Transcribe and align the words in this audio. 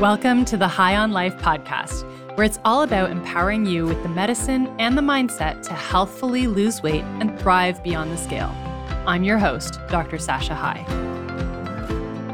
Welcome 0.00 0.46
to 0.46 0.56
the 0.56 0.66
High 0.66 0.96
on 0.96 1.12
Life 1.12 1.36
podcast, 1.36 2.04
where 2.34 2.46
it's 2.46 2.58
all 2.64 2.84
about 2.84 3.10
empowering 3.10 3.66
you 3.66 3.84
with 3.84 4.02
the 4.02 4.08
medicine 4.08 4.66
and 4.78 4.96
the 4.96 5.02
mindset 5.02 5.62
to 5.64 5.74
healthfully 5.74 6.46
lose 6.46 6.82
weight 6.82 7.04
and 7.20 7.38
thrive 7.38 7.82
beyond 7.84 8.10
the 8.10 8.16
scale. 8.16 8.50
I'm 9.06 9.24
your 9.24 9.36
host, 9.36 9.78
Dr. 9.90 10.16
Sasha 10.16 10.54
High. 10.54 10.86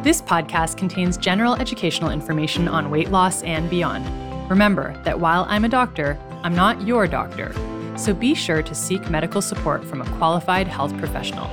This 0.05 0.23
podcast 0.23 0.77
contains 0.77 1.17
general 1.17 1.57
educational 1.57 2.11
information 2.11 2.69
on 2.69 2.89
weight 2.89 3.11
loss 3.11 3.43
and 3.43 3.69
beyond. 3.69 4.07
Remember 4.49 4.97
that 5.03 5.19
while 5.19 5.45
I'm 5.49 5.65
a 5.65 5.69
doctor, 5.69 6.17
I'm 6.45 6.55
not 6.55 6.87
your 6.87 7.09
doctor, 7.09 7.53
so 7.99 8.15
be 8.15 8.37
sure 8.37 8.63
to 8.63 8.75
seek 8.77 9.11
medical 9.11 9.43
support 9.43 9.85
from 9.85 10.03
a 10.03 10.19
qualified 10.19 10.69
health 10.69 10.97
professional. 10.99 11.51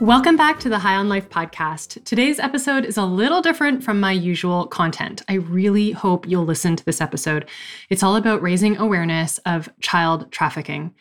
Welcome 0.00 0.36
back 0.36 0.60
to 0.60 0.68
the 0.68 0.78
High 0.78 0.94
on 0.94 1.08
Life 1.08 1.28
podcast. 1.28 2.04
Today's 2.04 2.38
episode 2.38 2.84
is 2.84 2.96
a 2.96 3.04
little 3.04 3.42
different 3.42 3.82
from 3.82 3.98
my 3.98 4.12
usual 4.12 4.68
content. 4.68 5.22
I 5.28 5.34
really 5.34 5.90
hope 5.90 6.24
you'll 6.28 6.44
listen 6.44 6.76
to 6.76 6.84
this 6.84 7.00
episode. 7.00 7.48
It's 7.90 8.04
all 8.04 8.14
about 8.14 8.40
raising 8.40 8.76
awareness 8.76 9.38
of 9.38 9.68
child 9.80 10.30
trafficking. 10.30 10.94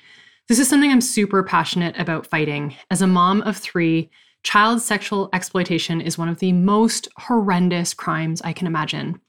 This 0.48 0.58
is 0.58 0.68
something 0.68 0.90
I'm 0.90 1.02
super 1.02 1.44
passionate 1.44 1.96
about 2.00 2.26
fighting. 2.26 2.76
As 2.90 3.04
a 3.04 3.08
mom 3.08 3.44
of 3.44 3.56
three, 3.56 4.10
child 4.42 4.82
sexual 4.82 5.30
exploitation 5.32 6.02
is 6.02 6.18
one 6.18 6.28
of 6.28 6.40
the 6.40 6.52
most 6.52 7.08
horrendous 7.18 7.94
crimes 7.94 8.42
I 8.42 8.52
can 8.52 8.66
imagine. 8.66 9.22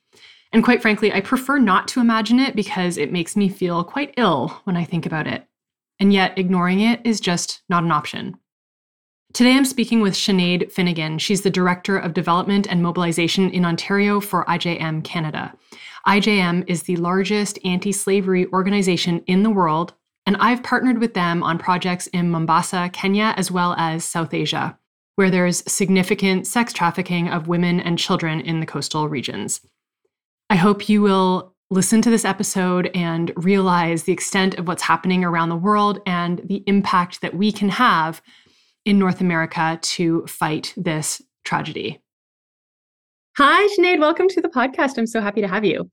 And 0.51 0.65
quite 0.65 0.81
frankly, 0.81 1.13
I 1.13 1.21
prefer 1.21 1.59
not 1.59 1.89
to 1.89 2.01
imagine 2.01 2.41
it 2.41 2.57
because 2.57 2.97
it 2.97 3.13
makes 3.13 3.37
me 3.37 3.51
feel 3.51 3.85
quite 3.85 4.15
ill 4.17 4.49
when 4.65 4.79
I 4.79 4.85
think 4.85 5.05
about 5.05 5.27
it. 5.27 5.45
And 6.01 6.11
yet, 6.11 6.39
ignoring 6.39 6.81
it 6.81 7.03
is 7.05 7.21
just 7.21 7.61
not 7.69 7.85
an 7.85 7.93
option. 7.93 8.39
Today 9.35 9.53
I'm 9.53 9.67
speaking 9.67 10.01
with 10.01 10.15
Sinead 10.15 10.73
Finnegan. 10.73 11.19
She's 11.19 11.43
the 11.43 11.51
Director 11.51 11.99
of 11.99 12.15
Development 12.15 12.67
and 12.67 12.83
Mobilization 12.83 13.51
in 13.51 13.67
Ontario 13.67 14.21
for 14.21 14.47
IJM 14.47 15.05
Canada. 15.05 15.53
IJM 16.07 16.65
is 16.67 16.85
the 16.85 16.97
largest 16.97 17.59
anti 17.63 17.93
slavery 17.93 18.47
organization 18.47 19.23
in 19.27 19.43
the 19.43 19.51
world, 19.51 19.93
and 20.25 20.39
I've 20.39 20.63
partnered 20.63 20.99
with 20.99 21.13
them 21.13 21.43
on 21.43 21.59
projects 21.59 22.07
in 22.09 22.31
Mombasa, 22.31 22.89
Kenya, 22.95 23.35
as 23.37 23.51
well 23.51 23.75
as 23.77 24.03
South 24.03 24.33
Asia, 24.33 24.79
where 25.17 25.31
there's 25.31 25.71
significant 25.71 26.47
sex 26.47 26.73
trafficking 26.73 27.29
of 27.29 27.49
women 27.49 27.81
and 27.81 27.99
children 27.99 28.41
in 28.41 28.61
the 28.61 28.67
coastal 28.67 29.11
regions. 29.11 29.61
I 30.49 30.57
hope 30.57 30.89
you 30.89 31.03
will 31.03 31.55
listen 31.71 32.01
to 32.01 32.11
this 32.11 32.25
episode 32.25 32.91
and 32.95 33.31
realize 33.37 34.05
the 34.05 34.13
extent 34.13 34.55
of 34.55 34.67
what's 34.67 34.83
happening 34.85 35.23
around 35.23 35.51
the 35.51 35.57
world 35.57 36.01
and 36.07 36.41
the 36.45 36.65
impact 36.67 37.21
that 37.21 37.35
we 37.35 37.53
can 37.53 37.69
have 37.69 38.23
in 38.89 38.99
North 38.99 39.21
America 39.21 39.79
to 39.83 40.25
fight 40.27 40.73
this 40.75 41.21
tragedy. 41.45 42.01
Hi, 43.37 43.69
Sinead. 43.77 44.01
Welcome 44.01 44.29
to 44.29 44.41
the 44.41 44.49
podcast. 44.49 44.97
I'm 44.97 45.07
so 45.07 45.21
happy 45.21 45.43
to 45.43 45.47
have 45.47 45.63
you. 45.63 45.91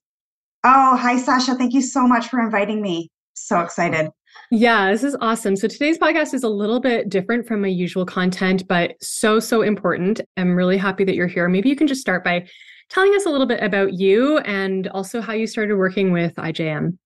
Oh, 0.64 0.96
hi, 0.96 1.18
Sasha. 1.18 1.56
Thank 1.56 1.74
you 1.74 1.82
so 1.82 2.08
much 2.08 2.30
for 2.30 2.40
inviting 2.40 2.82
me. 2.82 3.12
So 3.34 3.60
excited. 3.60 4.12
Yeah, 4.50 4.94
this 4.94 5.04
is 5.04 5.14
awesome. 5.20 5.58
So 5.58 5.68
today's 5.68 5.98
podcast 5.98 6.34
is 6.34 6.44
a 6.44 6.50
little 6.50 6.80
bit 6.80 7.10
different 7.10 7.46
from 7.46 7.62
my 7.62 7.68
usual 7.68 8.06
content, 8.06 8.66
but 8.66 8.94
so, 9.02 9.42
so 9.42 9.62
important. 9.62 10.22
I'm 10.38 10.56
really 10.56 10.78
happy 10.78 11.04
that 11.04 11.16
you're 11.16 11.28
here. 11.28 11.50
Maybe 11.50 11.68
you 11.68 11.76
can 11.76 11.88
just 11.88 12.00
start 12.00 12.24
by 12.24 12.48
telling 12.90 13.14
us 13.14 13.26
a 13.26 13.30
little 13.30 13.46
bit 13.46 13.62
about 13.62 13.92
you 13.92 14.38
and 14.40 14.88
also 14.88 15.20
how 15.20 15.34
you 15.34 15.48
started 15.48 15.76
working 15.76 16.14
with 16.14 16.34
IJM. 16.36 16.98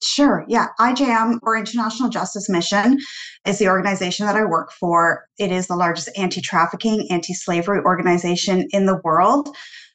Sure. 0.00 0.44
Yeah. 0.48 0.68
IJM 0.78 1.40
or 1.42 1.56
International 1.56 2.08
Justice 2.08 2.48
Mission 2.48 2.98
is 3.46 3.58
the 3.58 3.68
organization 3.68 4.26
that 4.26 4.36
I 4.36 4.44
work 4.44 4.70
for. 4.72 5.26
It 5.38 5.50
is 5.50 5.66
the 5.66 5.74
largest 5.74 6.08
anti 6.16 6.40
trafficking, 6.40 7.10
anti 7.10 7.34
slavery 7.34 7.80
organization 7.80 8.68
in 8.70 8.86
the 8.86 9.00
world. 9.02 9.48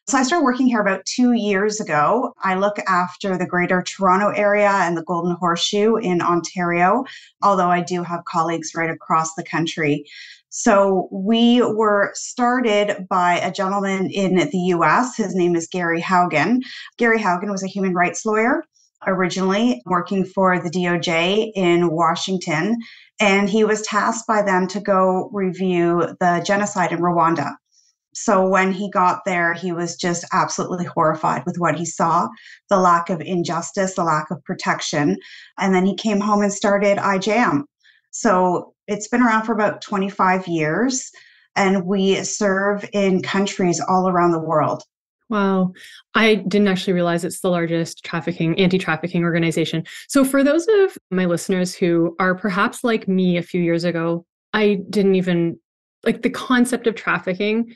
So 0.10 0.18
I 0.18 0.24
started 0.24 0.44
working 0.44 0.68
here 0.68 0.82
about 0.82 1.06
two 1.06 1.32
years 1.32 1.80
ago. 1.80 2.34
I 2.44 2.56
look 2.56 2.78
after 2.88 3.38
the 3.38 3.46
greater 3.46 3.82
Toronto 3.82 4.32
area 4.36 4.70
and 4.70 4.98
the 4.98 5.04
Golden 5.04 5.38
Horseshoe 5.40 5.96
in 5.96 6.22
Ontario, 6.22 7.06
although 7.42 7.70
I 7.70 7.80
do 7.80 8.04
have 8.04 8.26
colleagues 8.26 8.72
right 8.76 8.90
across 8.90 9.34
the 9.36 9.46
country. 9.46 10.04
So 10.50 11.08
we 11.10 11.62
were 11.62 12.12
started 12.16 13.08
by 13.10 13.40
a 13.40 13.52
gentleman 13.52 14.10
in 14.12 14.36
the 14.36 14.60
US. 14.76 15.16
His 15.16 15.34
name 15.34 15.56
is 15.56 15.68
Gary 15.68 16.02
Haugen. 16.02 16.60
Gary 16.98 17.18
Haugen 17.18 17.50
was 17.50 17.64
a 17.64 17.68
human 17.68 17.94
rights 17.94 18.26
lawyer 18.26 18.66
originally 19.08 19.82
working 19.86 20.26
for 20.26 20.60
the 20.60 20.70
DOJ 20.70 21.52
in 21.56 21.92
Washington. 21.92 22.78
And 23.20 23.50
he 23.50 23.64
was 23.64 23.82
tasked 23.84 24.28
by 24.28 24.42
them 24.42 24.68
to 24.68 24.80
go 24.80 25.30
review 25.32 26.16
the 26.20 26.44
genocide 26.46 26.92
in 26.92 27.00
Rwanda. 27.00 27.56
So 28.16 28.48
when 28.48 28.72
he 28.72 28.90
got 28.92 29.26
there, 29.26 29.54
he 29.54 29.72
was 29.72 29.96
just 29.96 30.24
absolutely 30.32 30.86
horrified 30.86 31.44
with 31.46 31.58
what 31.58 31.76
he 31.76 31.86
saw 31.86 32.28
the 32.70 32.78
lack 32.78 33.10
of 33.10 33.22
injustice, 33.22 33.96
the 33.96 34.04
lack 34.04 34.30
of 34.30 34.44
protection. 34.44 35.18
And 35.58 35.74
then 35.74 35.86
he 35.86 35.96
came 35.96 36.20
home 36.20 36.42
and 36.42 36.54
started 36.54 36.98
IJM. 36.98 37.64
So 38.12 38.74
it's 38.88 39.08
been 39.08 39.24
around 39.24 39.46
for 39.46 39.54
about 39.54 39.82
25 39.82 40.48
years, 40.48 41.10
and 41.56 41.86
we 41.86 42.24
serve 42.24 42.88
in 42.94 43.24
countries 43.24 43.82
all 43.82 44.08
around 44.08 44.32
the 44.32 44.40
world. 44.40 44.84
Wow. 45.34 45.74
I 46.14 46.36
didn't 46.36 46.68
actually 46.68 46.94
realize 46.94 47.26
it's 47.26 47.40
the 47.40 47.50
largest 47.50 48.06
trafficking, 48.06 48.58
anti 48.60 48.78
trafficking 48.78 49.24
organization. 49.24 49.84
So, 50.08 50.24
for 50.24 50.44
those 50.44 50.68
of 50.68 50.96
my 51.10 51.26
listeners 51.26 51.74
who 51.74 52.16
are 52.20 52.36
perhaps 52.36 52.84
like 52.84 53.08
me 53.08 53.38
a 53.38 53.42
few 53.42 53.60
years 53.60 53.84
ago, 53.84 54.28
I 54.54 54.82
didn't 54.92 55.16
even 55.16 55.60
like 56.06 56.22
the 56.22 56.30
concept 56.30 56.86
of 56.86 56.94
trafficking 56.94 57.76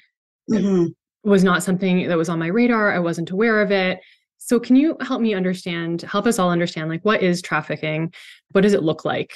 mm-hmm. 0.51 0.85
was 1.27 1.43
not 1.43 1.63
something 1.63 2.07
that 2.07 2.15
was 2.15 2.29
on 2.29 2.37
my 2.37 2.45
radar. 2.45 2.93
I 2.93 2.99
wasn't 2.99 3.31
aware 3.31 3.59
of 3.59 3.71
it. 3.71 4.01
So, 4.37 4.59
can 4.59 4.75
you 4.75 4.95
help 5.01 5.19
me 5.19 5.33
understand, 5.33 6.03
help 6.03 6.27
us 6.27 6.37
all 6.37 6.51
understand, 6.51 6.89
like, 6.89 7.03
what 7.03 7.23
is 7.23 7.41
trafficking? 7.41 8.13
What 8.51 8.61
does 8.61 8.73
it 8.73 8.83
look 8.83 9.03
like? 9.03 9.33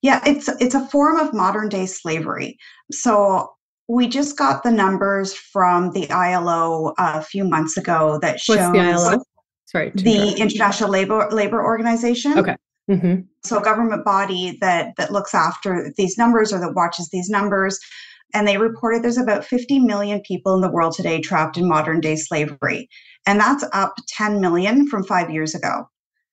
Yeah, 0.00 0.20
it's 0.24 0.48
it's 0.60 0.76
a 0.76 0.86
form 0.86 1.18
of 1.18 1.34
modern 1.34 1.70
day 1.70 1.86
slavery. 1.86 2.56
So 2.92 3.52
we 3.90 4.06
just 4.06 4.38
got 4.38 4.62
the 4.62 4.70
numbers 4.70 5.34
from 5.34 5.90
the 5.90 6.08
ILO 6.10 6.94
a 6.96 7.20
few 7.22 7.44
months 7.44 7.76
ago 7.76 8.20
that 8.22 8.38
shows 8.38 8.58
What's 8.58 8.72
the 8.72 8.78
ILO? 8.78 9.24
Sorry, 9.66 9.90
the 9.94 10.34
International 10.38 10.90
Labor 10.90 11.28
Labor 11.32 11.64
Organization. 11.64 12.38
Okay. 12.38 12.56
Mm-hmm. 12.88 13.22
So 13.42 13.58
a 13.58 13.62
government 13.62 14.04
body 14.04 14.56
that 14.60 14.94
that 14.96 15.12
looks 15.12 15.34
after 15.34 15.92
these 15.96 16.16
numbers 16.16 16.52
or 16.52 16.60
that 16.60 16.74
watches 16.74 17.08
these 17.10 17.28
numbers. 17.28 17.78
And 18.32 18.46
they 18.46 18.58
reported 18.58 19.02
there's 19.02 19.18
about 19.18 19.44
50 19.44 19.80
million 19.80 20.20
people 20.20 20.54
in 20.54 20.60
the 20.60 20.70
world 20.70 20.94
today 20.94 21.20
trapped 21.20 21.58
in 21.58 21.68
modern 21.68 22.00
day 22.00 22.14
slavery. 22.14 22.88
And 23.26 23.40
that's 23.40 23.64
up 23.72 23.96
10 24.06 24.40
million 24.40 24.86
from 24.86 25.02
five 25.02 25.30
years 25.30 25.52
ago. 25.52 25.88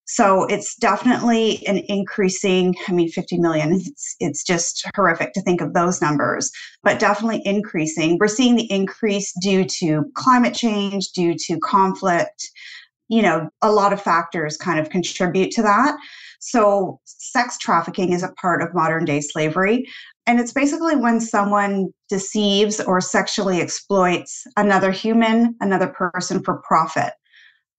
So 0.07 0.45
it's 0.45 0.75
definitely 0.75 1.65
an 1.67 1.79
increasing, 1.89 2.75
I 2.87 2.93
mean, 2.93 3.09
50 3.09 3.39
million, 3.39 3.73
it's, 3.73 4.15
it's 4.21 4.43
just 4.43 4.89
horrific 4.95 5.33
to 5.33 5.41
think 5.41 5.59
of 5.59 5.73
those 5.73 6.01
numbers, 6.01 6.49
but 6.81 6.97
definitely 6.99 7.41
increasing. 7.45 8.17
We're 8.17 8.29
seeing 8.29 8.55
the 8.55 8.71
increase 8.71 9.33
due 9.41 9.65
to 9.65 10.05
climate 10.15 10.53
change, 10.53 11.09
due 11.09 11.35
to 11.39 11.59
conflict. 11.59 12.49
You 13.09 13.21
know, 13.21 13.49
a 13.61 13.71
lot 13.71 13.91
of 13.91 14.01
factors 14.01 14.55
kind 14.55 14.79
of 14.79 14.89
contribute 14.89 15.51
to 15.51 15.61
that. 15.63 15.97
So, 16.39 16.99
sex 17.03 17.57
trafficking 17.57 18.13
is 18.13 18.23
a 18.23 18.31
part 18.39 18.61
of 18.61 18.73
modern 18.73 19.03
day 19.03 19.19
slavery. 19.19 19.85
And 20.25 20.39
it's 20.39 20.53
basically 20.53 20.95
when 20.95 21.19
someone 21.19 21.87
deceives 22.09 22.79
or 22.79 23.01
sexually 23.01 23.59
exploits 23.59 24.45
another 24.55 24.91
human, 24.91 25.55
another 25.59 25.87
person 25.87 26.43
for 26.43 26.61
profit 26.65 27.13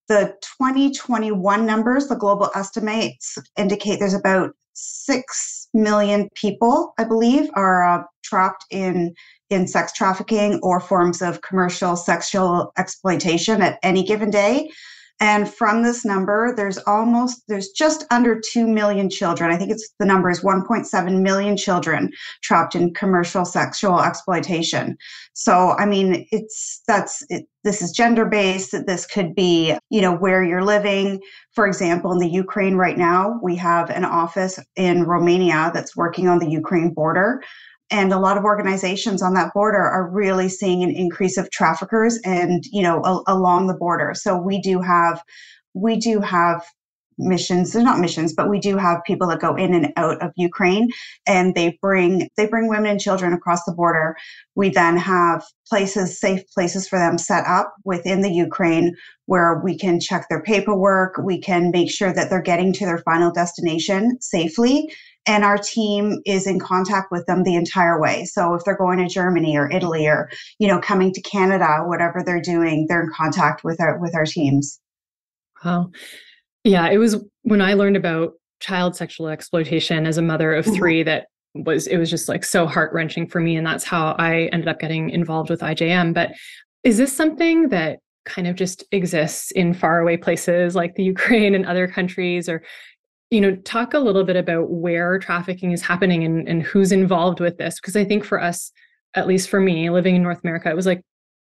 the 0.08 0.34
2021 0.58 1.66
numbers, 1.66 2.08
the 2.08 2.16
global 2.16 2.50
estimates 2.54 3.38
indicate 3.56 3.98
there's 3.98 4.14
about 4.14 4.54
6 4.72 5.68
million 5.74 6.28
people, 6.34 6.94
I 6.98 7.04
believe, 7.04 7.50
are 7.54 7.82
uh, 7.82 8.04
trapped 8.22 8.64
in 8.70 9.14
in 9.50 9.66
sex 9.66 9.92
trafficking 9.92 10.60
or 10.62 10.78
forms 10.78 11.22
of 11.22 11.40
commercial 11.40 11.96
sexual 11.96 12.72
exploitation 12.76 13.62
at 13.62 13.78
any 13.82 14.02
given 14.02 14.30
day. 14.30 14.70
And 15.20 15.52
from 15.52 15.82
this 15.82 16.04
number, 16.04 16.54
there's 16.54 16.78
almost, 16.78 17.42
there's 17.48 17.70
just 17.70 18.04
under 18.10 18.40
2 18.40 18.68
million 18.68 19.10
children. 19.10 19.50
I 19.50 19.56
think 19.56 19.72
it's 19.72 19.92
the 19.98 20.06
number 20.06 20.30
is 20.30 20.40
1.7 20.40 21.20
million 21.20 21.56
children 21.56 22.12
trapped 22.42 22.76
in 22.76 22.94
commercial 22.94 23.44
sexual 23.44 24.00
exploitation. 24.00 24.96
So, 25.32 25.72
I 25.72 25.86
mean, 25.86 26.26
it's, 26.30 26.82
that's, 26.86 27.24
it, 27.30 27.48
this 27.64 27.82
is 27.82 27.90
gender 27.90 28.26
based. 28.26 28.74
This 28.86 29.06
could 29.06 29.34
be, 29.34 29.76
you 29.90 30.00
know, 30.00 30.14
where 30.14 30.44
you're 30.44 30.64
living. 30.64 31.20
For 31.52 31.66
example, 31.66 32.12
in 32.12 32.18
the 32.18 32.28
Ukraine 32.28 32.76
right 32.76 32.96
now, 32.96 33.40
we 33.42 33.56
have 33.56 33.90
an 33.90 34.04
office 34.04 34.60
in 34.76 35.04
Romania 35.04 35.72
that's 35.74 35.96
working 35.96 36.28
on 36.28 36.38
the 36.38 36.48
Ukraine 36.48 36.94
border 36.94 37.42
and 37.90 38.12
a 38.12 38.18
lot 38.18 38.36
of 38.36 38.44
organizations 38.44 39.22
on 39.22 39.34
that 39.34 39.52
border 39.54 39.80
are 39.80 40.08
really 40.08 40.48
seeing 40.48 40.82
an 40.82 40.90
increase 40.90 41.36
of 41.36 41.50
traffickers 41.50 42.18
and 42.24 42.64
you 42.70 42.82
know 42.82 43.02
a, 43.04 43.22
along 43.32 43.66
the 43.66 43.74
border. 43.74 44.12
So 44.14 44.36
we 44.36 44.60
do 44.60 44.80
have 44.80 45.22
we 45.74 45.96
do 45.96 46.20
have 46.20 46.64
missions 47.20 47.72
they're 47.72 47.82
not 47.82 47.98
missions 47.98 48.32
but 48.32 48.48
we 48.48 48.60
do 48.60 48.76
have 48.76 49.00
people 49.04 49.26
that 49.26 49.40
go 49.40 49.56
in 49.56 49.74
and 49.74 49.92
out 49.96 50.22
of 50.22 50.30
ukraine 50.36 50.88
and 51.26 51.56
they 51.56 51.76
bring 51.82 52.28
they 52.36 52.46
bring 52.46 52.68
women 52.68 52.92
and 52.92 53.00
children 53.00 53.32
across 53.32 53.64
the 53.64 53.72
border. 53.72 54.16
We 54.54 54.70
then 54.70 54.96
have 54.96 55.44
places 55.68 56.18
safe 56.20 56.42
places 56.54 56.88
for 56.88 56.98
them 56.98 57.18
set 57.18 57.44
up 57.46 57.74
within 57.84 58.22
the 58.22 58.32
ukraine 58.32 58.94
where 59.26 59.60
we 59.64 59.76
can 59.76 59.98
check 59.98 60.26
their 60.28 60.42
paperwork 60.42 61.18
we 61.18 61.40
can 61.40 61.70
make 61.72 61.90
sure 61.90 62.12
that 62.12 62.30
they're 62.30 62.40
getting 62.40 62.72
to 62.74 62.86
their 62.86 62.98
final 62.98 63.32
destination 63.32 64.18
safely 64.20 64.92
and 65.28 65.44
our 65.44 65.58
team 65.58 66.20
is 66.24 66.46
in 66.46 66.58
contact 66.58 67.12
with 67.12 67.24
them 67.26 67.44
the 67.44 67.54
entire 67.54 68.00
way 68.00 68.24
so 68.24 68.54
if 68.54 68.64
they're 68.64 68.76
going 68.76 68.98
to 68.98 69.08
germany 69.08 69.56
or 69.56 69.70
italy 69.70 70.06
or 70.06 70.28
you 70.58 70.66
know 70.66 70.80
coming 70.80 71.12
to 71.12 71.20
canada 71.22 71.84
whatever 71.86 72.22
they're 72.24 72.40
doing 72.40 72.86
they're 72.88 73.02
in 73.02 73.10
contact 73.14 73.62
with 73.62 73.80
our 73.80 73.98
with 73.98 74.14
our 74.14 74.24
teams 74.24 74.80
Wow. 75.64 75.90
Yeah, 76.64 76.88
it 76.88 76.98
was 76.98 77.16
when 77.42 77.60
I 77.60 77.74
learned 77.74 77.96
about 77.96 78.34
child 78.60 78.96
sexual 78.96 79.28
exploitation 79.28 80.06
as 80.06 80.18
a 80.18 80.22
mother 80.22 80.54
of 80.54 80.64
mm-hmm. 80.64 80.74
three 80.74 81.02
that 81.04 81.26
was 81.54 81.86
it 81.86 81.96
was 81.96 82.10
just 82.10 82.28
like 82.28 82.44
so 82.44 82.66
heart 82.66 82.92
wrenching 82.92 83.26
for 83.26 83.40
me, 83.40 83.56
and 83.56 83.66
that's 83.66 83.84
how 83.84 84.14
I 84.18 84.48
ended 84.52 84.68
up 84.68 84.80
getting 84.80 85.10
involved 85.10 85.50
with 85.50 85.60
IJM. 85.60 86.14
But 86.14 86.32
is 86.84 86.98
this 86.98 87.16
something 87.16 87.68
that 87.70 88.00
kind 88.24 88.46
of 88.46 88.56
just 88.56 88.84
exists 88.92 89.50
in 89.52 89.72
faraway 89.72 90.16
places 90.16 90.74
like 90.74 90.94
the 90.94 91.04
Ukraine 91.04 91.54
and 91.54 91.66
other 91.66 91.88
countries, 91.88 92.48
or 92.48 92.62
you 93.30 93.40
know, 93.40 93.56
talk 93.56 93.94
a 93.94 93.98
little 93.98 94.24
bit 94.24 94.36
about 94.36 94.70
where 94.70 95.18
trafficking 95.18 95.72
is 95.72 95.82
happening 95.82 96.24
and, 96.24 96.48
and 96.48 96.62
who's 96.62 96.92
involved 96.92 97.40
with 97.40 97.58
this? 97.58 97.76
Because 97.76 97.96
I 97.96 98.04
think 98.04 98.24
for 98.24 98.40
us, 98.40 98.72
at 99.14 99.26
least 99.26 99.48
for 99.48 99.60
me, 99.60 99.90
living 99.90 100.16
in 100.16 100.22
North 100.22 100.40
America, 100.42 100.70
it 100.70 100.76
was 100.76 100.86
like, 100.86 101.02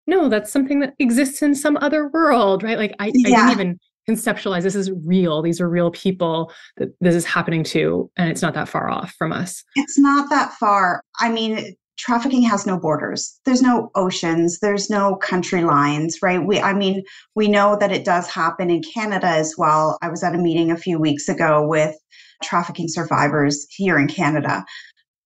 no, 0.07 0.29
that's 0.29 0.51
something 0.51 0.81
that 0.81 0.95
exists 0.99 1.43
in 1.43 1.55
some 1.55 1.77
other 1.77 2.09
world, 2.09 2.63
right? 2.63 2.79
Like 2.79 2.95
I, 2.99 3.13
yeah. 3.15 3.29
I 3.29 3.49
didn't 3.49 3.61
even 3.61 3.81
conceptualize 4.09 4.63
this 4.63 4.75
is 4.75 4.91
real 5.05 5.43
these 5.43 5.61
are 5.61 5.69
real 5.69 5.91
people 5.91 6.51
that 6.79 6.89
this 7.01 7.15
is 7.15 7.25
happening 7.25 7.63
to 7.63 8.11
and 8.17 8.31
it's 8.31 8.43
not 8.43 8.55
that 8.55 8.69
far 8.69 8.89
off 8.89 9.15
from 9.19 9.31
us 9.31 9.63
it's 9.77 9.99
not 9.99 10.29
that 10.31 10.53
far 10.55 11.03
i 11.21 11.31
mean 11.31 11.77
trafficking 12.01 12.43
has 12.43 12.67
no 12.67 12.79
borders. 12.79 13.39
There's 13.45 13.63
no 13.63 13.91
oceans. 13.95 14.59
There's 14.61 14.89
no 14.91 15.17
country 15.17 15.65
lines 15.65 16.19
right? 16.23 16.45
We 16.45 16.61
i 16.61 16.73
mean 16.73 17.03
we 17.35 17.49
know 17.49 17.77
that 17.79 17.93
it 17.93 18.05
does 18.05 18.29
happen 18.29 18.71
in 18.71 18.83
canada 18.83 19.27
as 19.27 19.55
well. 19.59 19.99
I 20.03 20.09
was 20.09 20.23
at 20.23 20.35
a 20.35 20.39
meeting 20.39 20.71
a 20.71 20.77
few 20.77 20.99
weeks 20.99 21.29
ago 21.29 21.67
with 21.67 21.95
trafficking 22.43 22.89
survivors 22.89 23.67
here 23.71 23.99
in 23.99 24.09
canada. 24.09 24.65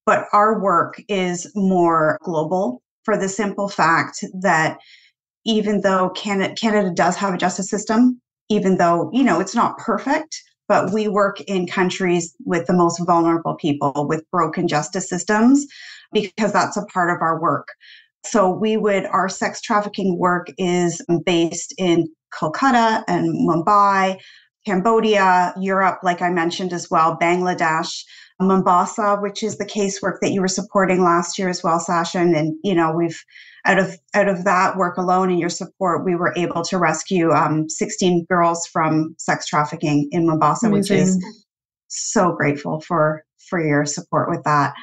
But 0.06 0.26
our 0.32 0.60
work 0.60 1.00
is 1.08 1.50
more 1.54 2.18
global 2.22 2.82
for 3.04 3.16
the 3.16 3.28
simple 3.28 3.68
fact 3.68 4.24
that 4.40 4.78
even 5.44 5.82
though 5.82 6.10
Canada, 6.10 6.54
Canada 6.54 6.90
does 6.90 7.16
have 7.16 7.34
a 7.34 7.38
justice 7.38 7.68
system, 7.68 8.20
even 8.48 8.76
though, 8.78 9.10
you 9.12 9.22
know, 9.22 9.40
it's 9.40 9.54
not 9.54 9.78
perfect, 9.78 10.42
but 10.68 10.92
we 10.92 11.08
work 11.08 11.40
in 11.42 11.66
countries 11.66 12.34
with 12.44 12.66
the 12.66 12.72
most 12.72 13.00
vulnerable 13.06 13.54
people 13.54 14.06
with 14.08 14.28
broken 14.30 14.66
justice 14.66 15.08
systems 15.08 15.66
because 16.14 16.52
that's 16.52 16.76
a 16.76 16.86
part 16.86 17.10
of 17.10 17.20
our 17.20 17.40
work. 17.40 17.68
So 18.24 18.50
we 18.50 18.76
would, 18.76 19.04
our 19.06 19.28
sex 19.28 19.60
trafficking 19.60 20.18
work 20.18 20.46
is 20.56 21.04
based 21.26 21.74
in 21.76 22.08
Kolkata 22.32 23.04
and 23.06 23.48
Mumbai, 23.48 24.18
Cambodia, 24.66 25.52
Europe, 25.60 25.98
like 26.02 26.22
I 26.22 26.30
mentioned 26.30 26.72
as 26.72 26.90
well, 26.90 27.18
Bangladesh, 27.20 28.02
Mombasa, 28.40 29.18
which 29.20 29.42
is 29.42 29.58
the 29.58 29.66
casework 29.66 30.20
that 30.20 30.32
you 30.32 30.40
were 30.40 30.48
supporting 30.48 31.04
last 31.04 31.38
year 31.38 31.48
as 31.48 31.62
well, 31.62 31.78
Sasha. 31.78 32.18
And, 32.18 32.56
you 32.64 32.74
know, 32.74 32.92
we've 32.92 33.22
out 33.66 33.78
of 33.78 33.96
out 34.14 34.28
of 34.28 34.44
that 34.44 34.76
work 34.76 34.96
alone 34.98 35.30
and 35.30 35.40
your 35.40 35.48
support, 35.48 36.04
we 36.04 36.14
were 36.16 36.34
able 36.36 36.62
to 36.62 36.78
rescue 36.78 37.30
um, 37.32 37.68
16 37.68 38.26
girls 38.28 38.66
from 38.66 39.14
sex 39.18 39.46
trafficking 39.46 40.08
in 40.12 40.26
Mombasa, 40.26 40.66
Amazing. 40.66 40.96
which 40.96 41.02
is 41.02 41.42
so 41.88 42.32
grateful 42.32 42.80
for 42.80 43.24
for 43.48 43.64
your 43.64 43.84
support 43.84 44.28
with 44.28 44.42
that. 44.44 44.74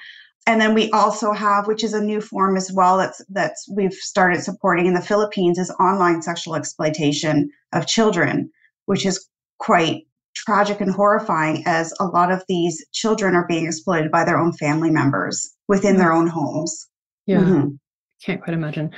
And 0.48 0.60
then 0.60 0.74
we 0.74 0.90
also 0.92 1.32
have, 1.34 1.68
which 1.68 1.84
is 1.84 1.94
a 1.94 2.04
new 2.04 2.20
form 2.20 2.58
as 2.58 2.72
well, 2.72 2.98
that's 2.98 3.22
that's 3.30 3.70
we've 3.72 3.94
started 3.94 4.42
supporting 4.42 4.88
in 4.88 4.94
the 4.94 5.02
Philippines, 5.02 5.60
is 5.60 5.70
online 5.80 6.22
sexual 6.22 6.56
exploitation 6.56 7.50
of 7.74 7.88
children, 7.88 8.50
which 8.86 9.06
is 9.06 9.28
quite 9.60 10.08
tragic 10.34 10.82
and 10.82 10.92
horrifying 10.92 11.64
as 11.68 11.94
a 12.00 12.06
lot 12.06 12.32
of 12.32 12.44
these 12.48 12.84
children 12.92 13.36
are 13.36 13.46
being 13.48 13.68
exploited 13.68 14.10
by 14.10 14.24
their 14.24 14.40
own 14.40 14.54
family 14.54 14.90
members 14.90 15.54
within 15.68 15.98
their 15.98 16.14
own 16.14 16.28
homes. 16.28 16.88
Yeah. 17.28 17.42
Mm-hmm 17.42 17.76
can't 18.22 18.42
quite 18.42 18.54
imagine. 18.54 18.92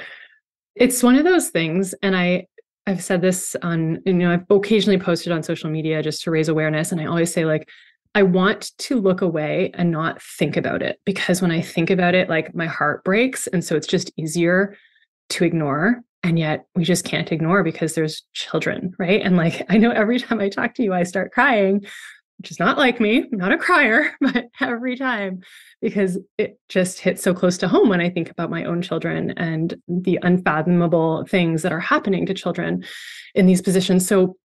It's 0.75 1.03
one 1.03 1.15
of 1.15 1.23
those 1.23 1.49
things, 1.49 1.93
and 2.01 2.15
I 2.15 2.47
I've 2.85 3.03
said 3.03 3.21
this 3.21 3.55
on 3.61 3.99
you 4.05 4.13
know 4.13 4.33
I've 4.33 4.45
occasionally 4.49 4.99
posted 4.99 5.31
on 5.31 5.43
social 5.43 5.69
media 5.69 6.03
just 6.03 6.21
to 6.23 6.31
raise 6.31 6.49
awareness, 6.49 6.91
and 6.91 6.99
I 6.99 7.05
always 7.05 7.33
say 7.33 7.45
like 7.45 7.69
I 8.15 8.23
want 8.23 8.71
to 8.79 8.99
look 8.99 9.21
away 9.21 9.71
and 9.73 9.91
not 9.91 10.21
think 10.21 10.55
about 10.55 10.81
it 10.83 10.99
because 11.05 11.41
when 11.41 11.51
I 11.51 11.61
think 11.61 11.89
about 11.89 12.13
it, 12.13 12.29
like 12.29 12.53
my 12.53 12.67
heart 12.67 13.03
breaks, 13.03 13.47
and 13.47 13.63
so 13.63 13.75
it's 13.75 13.87
just 13.87 14.11
easier 14.17 14.77
to 15.29 15.43
ignore 15.43 16.01
and 16.21 16.39
yet 16.39 16.65
we 16.75 16.83
just 16.83 17.05
can't 17.05 17.31
ignore 17.31 17.63
because 17.63 17.95
there's 17.95 18.23
children 18.33 18.93
right 18.99 19.21
and 19.21 19.37
like 19.37 19.65
i 19.69 19.77
know 19.77 19.91
every 19.91 20.19
time 20.19 20.39
i 20.39 20.49
talk 20.49 20.73
to 20.73 20.83
you 20.83 20.93
i 20.93 21.03
start 21.03 21.31
crying 21.31 21.81
which 22.39 22.51
is 22.51 22.59
not 22.59 22.77
like 22.77 22.99
me 22.99 23.23
I'm 23.31 23.37
not 23.37 23.53
a 23.53 23.57
crier 23.57 24.11
but 24.21 24.45
every 24.59 24.97
time 24.97 25.41
because 25.81 26.17
it 26.37 26.59
just 26.69 26.99
hits 26.99 27.23
so 27.23 27.33
close 27.33 27.57
to 27.59 27.67
home 27.67 27.89
when 27.89 28.01
I 28.01 28.09
think 28.09 28.29
about 28.29 28.49
my 28.49 28.63
own 28.63 28.81
children 28.81 29.31
and 29.31 29.75
the 29.87 30.17
unfathomable 30.21 31.25
things 31.25 31.61
that 31.61 31.73
are 31.73 31.79
happening 31.79 32.25
to 32.25 32.33
children 32.33 32.85
in 33.35 33.47
these 33.47 33.61
positions. 33.61 34.07
So 34.07 34.37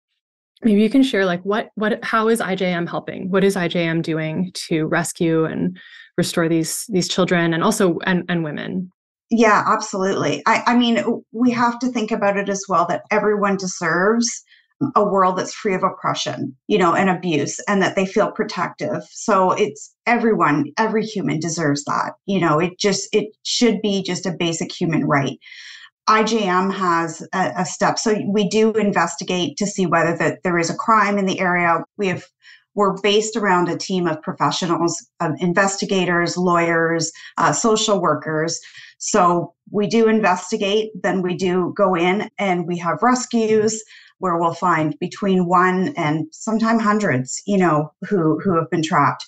maybe 0.63 0.83
you 0.83 0.91
can 0.91 1.03
share 1.03 1.25
like 1.25 1.43
what 1.43 1.71
what 1.75 2.03
how 2.05 2.29
is 2.29 2.41
IJM 2.41 2.89
helping? 2.89 3.31
What 3.31 3.45
is 3.45 3.57
IJM 3.57 4.03
doing 4.03 4.51
to 4.69 4.87
rescue 4.87 5.45
and 5.45 5.79
restore 6.17 6.49
these 6.49 6.85
these 6.89 7.09
children 7.09 7.55
and 7.55 7.63
also 7.63 7.99
and, 8.07 8.25
and 8.29 8.45
women? 8.45 8.91
Yeah, 9.31 9.63
absolutely. 9.67 10.43
I, 10.47 10.63
I 10.67 10.77
mean, 10.77 11.05
we 11.33 11.51
have 11.51 11.79
to 11.81 11.89
think 11.89 12.11
about 12.11 12.39
it 12.39 12.49
as 12.49 12.65
well 12.69 12.87
that 12.87 13.03
everyone 13.11 13.57
deserves 13.57 14.43
a 14.95 15.05
world 15.05 15.37
that's 15.37 15.55
free 15.55 15.75
of 15.75 15.83
oppression, 15.83 16.57
you 16.67 16.79
know, 16.79 16.95
and 16.95 17.11
abuse, 17.11 17.61
and 17.69 17.83
that 17.83 17.97
they 17.97 18.07
feel 18.07 18.31
protective. 18.31 19.03
So 19.11 19.53
it's 19.53 19.95
everyone, 20.07 20.67
every 20.79 21.05
human 21.05 21.41
deserves 21.41 21.85
that. 21.85 22.13
You 22.27 22.41
know, 22.41 22.59
it 22.59 22.79
just, 22.79 23.09
it 23.13 23.37
should 23.45 23.83
be 23.83 24.03
just 24.03 24.25
a 24.25 24.37
basic 24.39 24.73
human 24.73 25.05
right. 25.05 25.39
IJM 26.09 26.73
has 26.73 27.27
a, 27.35 27.53
a 27.59 27.67
step. 27.67 27.99
So 27.99 28.17
we 28.27 28.49
do 28.49 28.73
investigate 28.73 29.57
to 29.59 29.67
see 29.67 29.87
whether 29.87 30.17
that 30.17 30.43
there 30.43 30.59
is 30.59 30.71
a 30.71 30.75
crime 30.75 31.19
in 31.19 31.27
the 31.27 31.39
area. 31.39 31.85
We 31.97 32.09
have 32.09 32.25
we're 32.75 32.97
based 33.01 33.35
around 33.35 33.69
a 33.69 33.77
team 33.77 34.07
of 34.07 34.23
professionals, 34.23 35.05
um, 35.19 35.35
investigators, 35.41 36.37
lawyers, 36.37 37.11
uh, 37.37 37.53
social 37.53 38.01
workers. 38.01 38.61
So 38.99 39.53
we 39.73 39.89
do 39.89 40.07
investigate, 40.07 40.91
then 41.03 41.21
we 41.21 41.37
do 41.37 41.75
go 41.77 41.97
in 41.97 42.31
and 42.39 42.69
we 42.69 42.79
have 42.79 43.03
rescues 43.03 43.83
where 44.19 44.39
we'll 44.39 44.55
find 44.55 44.97
between 45.01 45.47
one 45.47 45.93
and 45.97 46.27
sometimes 46.31 46.83
hundreds, 46.83 47.43
you 47.47 47.59
know, 47.59 47.93
who 48.09 48.39
who 48.41 48.55
have 48.55 48.71
been 48.71 48.83
trapped. 48.83 49.25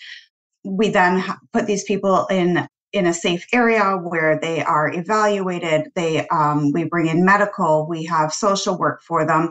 We 0.65 0.89
then 0.89 1.25
put 1.53 1.67
these 1.67 1.85
people 1.85 2.27
in 2.27 2.69
in 2.93 3.07
a 3.07 3.15
safe 3.15 3.47
area 3.53 3.97
where 4.03 4.39
they 4.41 4.63
are 4.63 4.93
evaluated. 4.93 5.91
They 5.95 6.27
um, 6.29 6.73
we 6.73 6.85
bring 6.85 7.07
in 7.07 7.25
medical, 7.25 7.89
we 7.89 8.05
have 8.05 8.33
social 8.33 8.79
work 8.79 9.03
for 9.03 9.27
them, 9.27 9.51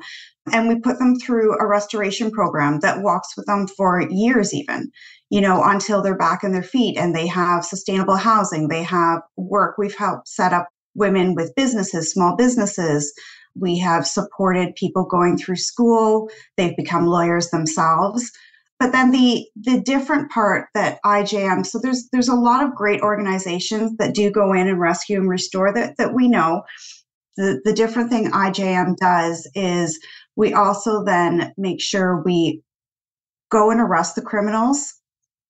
and 0.51 0.67
we 0.67 0.79
put 0.79 1.00
them 1.00 1.15
through 1.19 1.58
a 1.60 1.67
restoration 1.67 2.31
program 2.31 2.79
that 2.81 3.01
walks 3.01 3.36
with 3.38 3.46
them 3.46 3.67
for 3.67 4.01
years, 4.10 4.53
even 4.53 4.91
you 5.31 5.41
know, 5.41 5.63
until 5.63 6.01
they're 6.01 6.17
back 6.17 6.43
on 6.43 6.51
their 6.51 6.63
feet 6.63 6.98
and 6.98 7.15
they 7.15 7.27
have 7.27 7.63
sustainable 7.63 8.15
housing, 8.15 8.67
they 8.67 8.81
have 8.81 9.22
work. 9.38 9.77
We've 9.77 9.96
helped 9.96 10.27
set 10.27 10.53
up 10.53 10.69
women 10.96 11.36
with 11.36 11.53
businesses, 11.55 12.12
small 12.12 12.36
businesses, 12.36 13.13
we 13.55 13.77
have 13.79 14.08
supported 14.08 14.75
people 14.75 15.03
going 15.03 15.38
through 15.38 15.58
school. 15.58 16.29
They've 16.58 16.75
become 16.75 17.08
lawyers 17.08 17.50
themselves. 17.50 18.31
But 18.79 18.93
then 18.93 19.12
the 19.12 19.45
the 19.55 19.81
different 19.81 20.31
part 20.31 20.69
that 20.74 21.00
IJM, 21.05 21.65
so 21.65 21.79
there's 21.79 22.07
there's 22.12 22.29
a 22.29 22.36
lot 22.36 22.63
of 22.63 22.75
great 22.75 23.01
organizations 23.01 23.98
that 23.98 24.15
do 24.15 24.31
go 24.31 24.53
in 24.53 24.67
and 24.67 24.79
rescue 24.79 25.19
and 25.19 25.29
restore 25.29 25.74
that 25.74 25.98
that 25.98 26.13
we 26.13 26.29
know. 26.29 26.63
The 27.36 27.62
the 27.65 27.74
different 27.74 28.09
thing 28.09 28.31
IJM 28.31 28.95
does 28.98 29.50
is 29.53 30.00
we 30.36 30.53
also 30.53 31.03
then 31.03 31.53
make 31.57 31.81
sure 31.81 32.21
we 32.24 32.62
go 33.51 33.69
and 33.69 33.81
arrest 33.81 34.15
the 34.15 34.21
criminals 34.21 34.93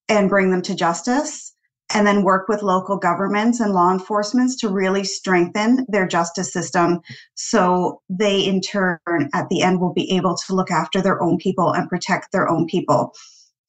and 0.07 0.29
bring 0.29 0.50
them 0.50 0.63
to 0.63 0.75
justice 0.75 1.53
and 1.93 2.05
then 2.05 2.24
work 2.24 2.48
with 2.48 2.62
local 2.62 2.98
governments 2.98 3.60
and 3.60 3.74
law 3.74 3.91
enforcement 3.91 4.51
to 4.60 4.69
really 4.69 5.03
strengthen 5.03 5.86
their 5.89 6.08
justice 6.08 6.51
system 6.51 7.00
so 7.36 8.01
they 8.10 8.39
in 8.39 8.62
turn 8.62 9.00
at 9.34 9.48
the 9.50 9.62
end 9.62 9.79
will 9.79 9.93
be 9.93 10.12
able 10.12 10.36
to 10.36 10.55
look 10.55 10.72
after 10.72 11.01
their 11.01 11.22
own 11.22 11.38
people 11.38 11.72
and 11.72 11.89
protect 11.89 12.31
their 12.31 12.50
own 12.50 12.65
people 12.67 13.13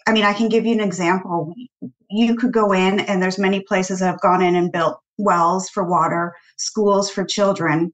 i 0.06 0.12
mean 0.12 0.24
i 0.24 0.32
can 0.32 0.48
give 0.48 0.66
you 0.66 0.72
an 0.72 0.80
example 0.80 1.52
you 2.10 2.36
could 2.36 2.52
go 2.52 2.72
in 2.72 3.00
and 3.00 3.22
there's 3.22 3.38
many 3.38 3.60
places 3.60 4.00
that 4.00 4.06
have 4.06 4.20
gone 4.20 4.42
in 4.42 4.54
and 4.54 4.72
built 4.72 4.98
wells 5.18 5.68
for 5.68 5.84
water 5.84 6.34
schools 6.56 7.10
for 7.10 7.24
children 7.24 7.92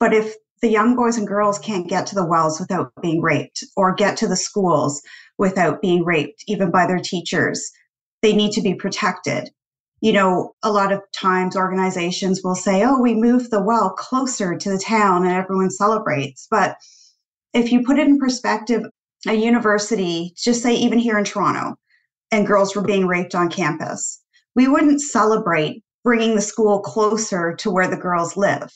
but 0.00 0.14
if 0.14 0.34
the 0.60 0.68
young 0.68 0.96
boys 0.96 1.16
and 1.16 1.26
girls 1.26 1.58
can't 1.58 1.88
get 1.88 2.06
to 2.06 2.14
the 2.14 2.26
wells 2.26 2.58
without 2.58 2.90
being 3.00 3.20
raped 3.20 3.62
or 3.76 3.94
get 3.94 4.16
to 4.16 4.26
the 4.26 4.36
schools 4.36 5.00
without 5.38 5.80
being 5.80 6.04
raped, 6.04 6.42
even 6.48 6.70
by 6.70 6.86
their 6.86 6.98
teachers. 6.98 7.70
They 8.22 8.34
need 8.34 8.52
to 8.52 8.62
be 8.62 8.74
protected. 8.74 9.50
You 10.00 10.12
know, 10.12 10.54
a 10.62 10.70
lot 10.70 10.92
of 10.92 11.02
times 11.12 11.56
organizations 11.56 12.42
will 12.44 12.54
say, 12.54 12.84
oh, 12.84 13.00
we 13.00 13.14
moved 13.14 13.50
the 13.50 13.62
well 13.62 13.90
closer 13.90 14.56
to 14.56 14.70
the 14.70 14.78
town 14.78 15.24
and 15.24 15.32
everyone 15.32 15.70
celebrates. 15.70 16.46
But 16.50 16.76
if 17.52 17.72
you 17.72 17.84
put 17.84 17.98
it 17.98 18.06
in 18.06 18.18
perspective, 18.18 18.82
a 19.26 19.34
university, 19.34 20.32
just 20.36 20.62
say 20.62 20.74
even 20.74 20.98
here 20.98 21.18
in 21.18 21.24
Toronto, 21.24 21.76
and 22.30 22.46
girls 22.46 22.76
were 22.76 22.82
being 22.82 23.06
raped 23.06 23.34
on 23.34 23.50
campus, 23.50 24.22
we 24.54 24.68
wouldn't 24.68 25.00
celebrate 25.00 25.82
bringing 26.04 26.34
the 26.34 26.40
school 26.40 26.80
closer 26.80 27.54
to 27.56 27.70
where 27.70 27.88
the 27.88 27.96
girls 27.96 28.36
live. 28.36 28.70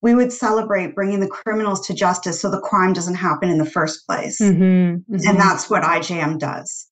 We 0.00 0.14
would 0.14 0.32
celebrate 0.32 0.94
bringing 0.94 1.20
the 1.20 1.28
criminals 1.28 1.86
to 1.86 1.94
justice 1.94 2.40
so 2.40 2.50
the 2.50 2.60
crime 2.60 2.92
doesn't 2.92 3.14
happen 3.14 3.48
in 3.48 3.58
the 3.58 3.64
first 3.64 4.06
place. 4.06 4.40
Mm-hmm, 4.40 4.62
mm-hmm. 4.62 5.28
And 5.28 5.38
that's 5.38 5.70
what 5.70 5.82
IJM 5.82 6.38
does. 6.38 6.88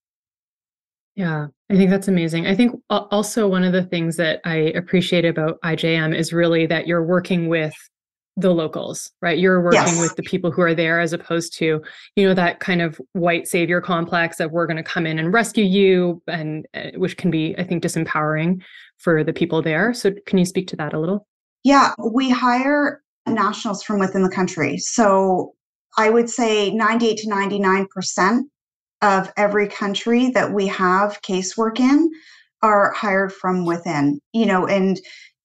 Yeah, 1.14 1.49
I 1.71 1.76
think 1.76 1.90
that's 1.90 2.09
amazing. 2.09 2.47
I 2.47 2.54
think 2.54 2.81
also 2.88 3.47
one 3.47 3.64
of 3.64 3.73
the 3.73 3.83
things 3.83 4.16
that 4.16 4.40
I 4.45 4.54
appreciate 4.54 5.26
about 5.26 5.61
IJM 5.62 6.16
is 6.16 6.33
really 6.33 6.66
that 6.66 6.87
you're 6.87 7.04
working 7.04 7.49
with 7.49 7.75
the 8.37 8.50
locals, 8.50 9.11
right? 9.21 9.38
You're 9.38 9.62
working 9.62 9.81
yes. 9.81 10.00
with 10.00 10.16
the 10.16 10.23
people 10.23 10.50
who 10.50 10.62
are 10.62 10.75
there 10.75 11.00
as 11.00 11.12
opposed 11.12 11.54
to, 11.59 11.83
you 12.16 12.26
know, 12.26 12.33
that 12.33 12.61
kind 12.61 12.81
of 12.81 12.99
white 13.12 13.47
savior 13.47 13.81
complex 13.83 14.40
of 14.40 14.52
we're 14.52 14.66
going 14.66 14.78
to 14.78 14.83
come 14.83 15.07
in 15.07 15.19
and 15.19 15.35
rescue 15.35 15.64
you 15.64 16.23
and 16.26 16.66
uh, 16.73 16.92
which 16.95 17.19
can 17.19 17.31
be 17.31 17.54
I 17.59 17.64
think 17.64 17.83
disempowering 17.83 18.62
for 18.97 19.23
the 19.23 19.35
people 19.35 19.61
there. 19.61 19.92
So 19.92 20.12
can 20.26 20.38
you 20.38 20.47
speak 20.47 20.66
to 20.69 20.76
that 20.76 20.95
a 20.95 20.99
little? 20.99 21.26
Yeah, 21.62 21.92
we 21.99 22.31
hire 22.31 23.02
nationals 23.28 23.83
from 23.83 23.99
within 23.99 24.23
the 24.23 24.31
country. 24.31 24.78
So 24.78 25.52
I 25.99 26.09
would 26.09 26.31
say 26.31 26.71
98 26.73 27.19
to 27.19 27.28
99% 27.28 28.40
of 29.02 29.32
every 29.37 29.68
country 29.68 30.30
that 30.30 30.52
we 30.52 30.66
have 30.68 31.21
casework 31.23 31.78
in 31.78 32.11
are 32.62 32.92
hired 32.92 33.32
from 33.32 33.66
within, 33.66 34.21
you 34.32 34.47
know, 34.47 34.66
and 34.66 35.00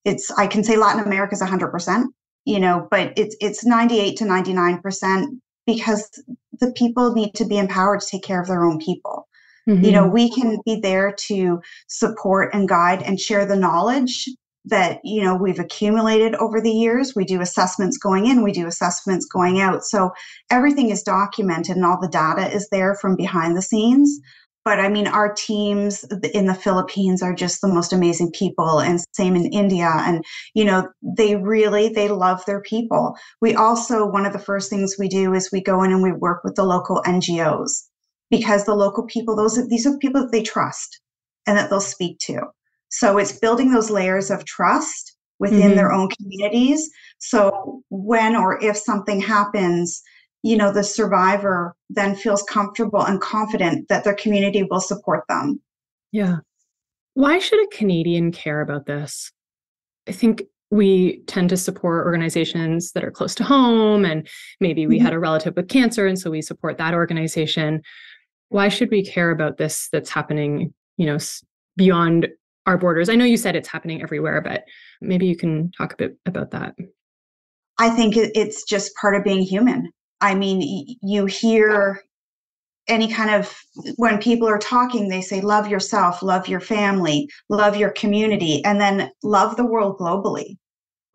it's 0.06 0.32
I 0.32 0.48
can 0.48 0.64
say 0.64 0.78
Latin 0.78 1.04
America 1.04 1.34
is 1.34 1.42
100% 1.42 2.06
you 2.48 2.62
know, 2.62 2.88
but 2.90 3.12
it's 3.18 3.36
it's 3.42 3.66
98 3.66 4.16
to 4.18 4.24
99% 4.24 5.26
because 5.66 6.10
the 6.62 6.72
people 6.72 7.14
need 7.14 7.36
to 7.36 7.46
be 7.46 7.58
empowered 7.58 8.00
to 8.00 8.08
take 8.08 8.24
care 8.24 8.42
of 8.42 8.48
their 8.48 8.64
own 8.64 8.80
people. 8.80 9.28
Mm-hmm. 9.68 9.84
You 9.84 9.92
know, 9.92 10.04
mm-hmm. 10.04 10.14
we 10.14 10.34
can 10.34 10.58
be 10.66 10.80
there 10.80 11.14
to 11.28 11.62
support 11.88 12.54
and 12.54 12.70
guide 12.70 13.04
and 13.04 13.20
share 13.20 13.46
the 13.46 13.58
knowledge 13.58 14.30
that 14.70 15.00
you 15.04 15.22
know 15.22 15.36
we've 15.36 15.60
accumulated 15.60 16.36
over 16.36 16.62
the 16.62 16.72
years 16.72 17.16
we 17.16 17.26
do 17.26 17.42
assessments 17.42 17.98
going 17.98 18.26
in 18.26 18.44
we 18.44 18.52
do 18.52 18.68
assessments 18.68 19.26
going 19.26 19.60
out 19.60 19.84
so 19.84 20.12
everything 20.50 20.90
is 20.90 21.04
documented 21.04 21.76
and 21.76 21.86
all 21.86 22.00
the 22.00 22.08
data 22.08 22.52
is 22.54 22.68
there 22.70 22.96
from 22.96 23.16
behind 23.16 23.56
the 23.56 23.62
scenes 23.62 24.20
but 24.68 24.82
I 24.82 24.90
mean, 24.90 25.08
our 25.08 25.32
teams 25.32 26.04
in 26.34 26.46
the 26.48 26.54
Philippines 26.54 27.24
are 27.24 27.34
just 27.34 27.62
the 27.62 27.70
most 27.70 27.94
amazing 27.94 28.34
people, 28.34 28.82
and 28.82 29.00
same 29.14 29.38
in 29.38 29.46
India. 29.54 29.90
And 30.00 30.26
you 30.56 30.66
know, 30.66 30.90
they 31.02 31.38
really 31.38 31.88
they 31.88 32.10
love 32.10 32.44
their 32.46 32.60
people. 32.60 33.16
We 33.40 33.56
also 33.56 34.06
one 34.06 34.26
of 34.26 34.34
the 34.34 34.40
first 34.40 34.70
things 34.70 34.98
we 35.00 35.08
do 35.08 35.34
is 35.34 35.54
we 35.54 35.64
go 35.64 35.84
in 35.84 35.94
and 35.94 36.04
we 36.04 36.12
work 36.12 36.44
with 36.44 36.56
the 36.56 36.66
local 36.66 37.02
NGOs 37.08 37.84
because 38.30 38.66
the 38.66 38.76
local 38.76 39.06
people 39.06 39.38
those 39.38 39.56
these 39.70 39.88
are 39.88 39.98
people 40.00 40.24
that 40.24 40.34
they 40.34 40.44
trust 40.44 41.00
and 41.48 41.58
that 41.58 41.70
they'll 41.70 41.80
speak 41.80 42.20
to. 42.24 42.42
So 42.90 43.18
it's 43.18 43.38
building 43.40 43.72
those 43.72 43.90
layers 43.90 44.32
of 44.32 44.46
trust 44.46 45.16
within 45.40 45.60
mm-hmm. 45.62 45.76
their 45.76 45.92
own 45.92 46.10
communities. 46.10 46.90
So 47.20 47.82
when 47.90 48.36
or 48.36 48.62
if 48.64 48.78
something 48.78 49.22
happens, 49.22 50.02
you 50.44 50.56
know 50.56 50.72
the 50.72 50.84
survivor 50.84 51.76
then 51.90 52.16
feels 52.16 52.44
comfortable 52.44 53.02
and 53.02 53.20
confident 53.22 53.88
that 53.90 54.04
their 54.04 54.14
community 54.14 54.64
will 54.64 54.80
support 54.80 55.24
them 55.28 55.62
yeah 56.12 56.38
why 57.16 57.40
should 57.40 57.64
a 57.64 57.76
canadian 57.76 58.32
care 58.32 58.62
about 58.62 58.86
this 58.86 59.32
i 60.08 60.12
think 60.12 60.44
we 60.70 61.22
tend 61.28 61.50
to 61.50 61.58
support 61.58 62.06
organizations 62.06 62.92
that 62.92 63.04
are 63.04 63.12
close 63.12 63.34
to 63.34 63.44
home 63.44 64.06
and 64.06 64.28
maybe 64.60 64.86
we 64.86 64.98
mm-hmm. 64.98 65.06
had 65.06 65.14
a 65.14 65.20
relative 65.20 65.56
with 65.56 65.70
cancer 65.70 66.06
and 66.06 66.20
so 66.20 66.30
we 66.30 66.42
support 66.42 66.78
that 66.78 66.94
organization 66.94 67.82
why 68.50 68.70
should 68.70 68.90
we 68.92 69.04
care 69.04 69.32
about 69.32 69.58
this 69.58 69.90
that's 69.92 70.10
happening 70.10 70.74
you 70.98 71.06
know 71.06 71.18
beyond 71.76 72.28
our 72.68 72.78
borders 72.78 73.10
i 73.10 73.16
know 73.16 73.26
you 73.26 73.38
said 73.38 73.56
it's 73.56 73.68
happening 73.68 74.02
everywhere 74.02 74.42
but 74.42 74.64
maybe 75.02 75.26
you 75.26 75.36
can 75.36 75.72
talk 75.72 75.94
a 75.94 75.98
bit 75.98 76.18
about 76.26 76.52
that 76.52 76.76
i 77.80 77.90
think 77.90 78.16
it's 78.16 78.64
just 78.64 78.94
part 79.02 79.16
of 79.16 79.24
being 79.24 79.42
human 79.42 79.92
I 80.22 80.36
mean, 80.36 80.98
you 81.02 81.26
hear 81.26 82.02
any 82.88 83.12
kind 83.12 83.30
of 83.30 83.56
when 83.98 84.18
people 84.18 84.48
are 84.48 84.58
talking, 84.58 85.10
they 85.10 85.22
say, 85.22 85.42
love 85.42 85.68
yourself, 85.68 86.24
love 86.24 86.48
your 86.48 86.62
family, 86.62 87.30
love 87.50 87.76
your 87.76 87.92
community, 87.92 88.64
and 88.64 88.80
then 88.80 89.12
love 89.24 89.58
the 89.58 89.66
world 89.66 89.98
globally. 90.00 90.58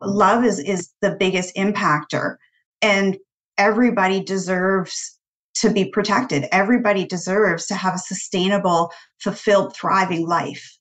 Love 0.01 0.45
is, 0.45 0.59
is 0.59 0.91
the 1.01 1.15
biggest 1.19 1.55
impactor. 1.55 2.35
And 2.81 3.17
everybody 3.57 4.23
deserves 4.23 5.17
to 5.55 5.69
be 5.69 5.85
protected. 5.85 6.45
Everybody 6.51 7.05
deserves 7.05 7.65
to 7.67 7.75
have 7.75 7.95
a 7.95 7.99
sustainable, 7.99 8.91
fulfilled, 9.19 9.75
thriving 9.75 10.27
life. 10.27 10.77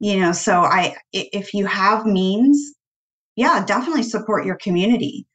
You 0.00 0.20
know, 0.20 0.32
so 0.32 0.62
I, 0.62 0.96
if 1.12 1.54
you 1.54 1.66
have 1.66 2.06
means, 2.06 2.74
yeah, 3.36 3.64
definitely 3.64 4.04
support 4.04 4.46
your 4.46 4.56
community. 4.56 5.26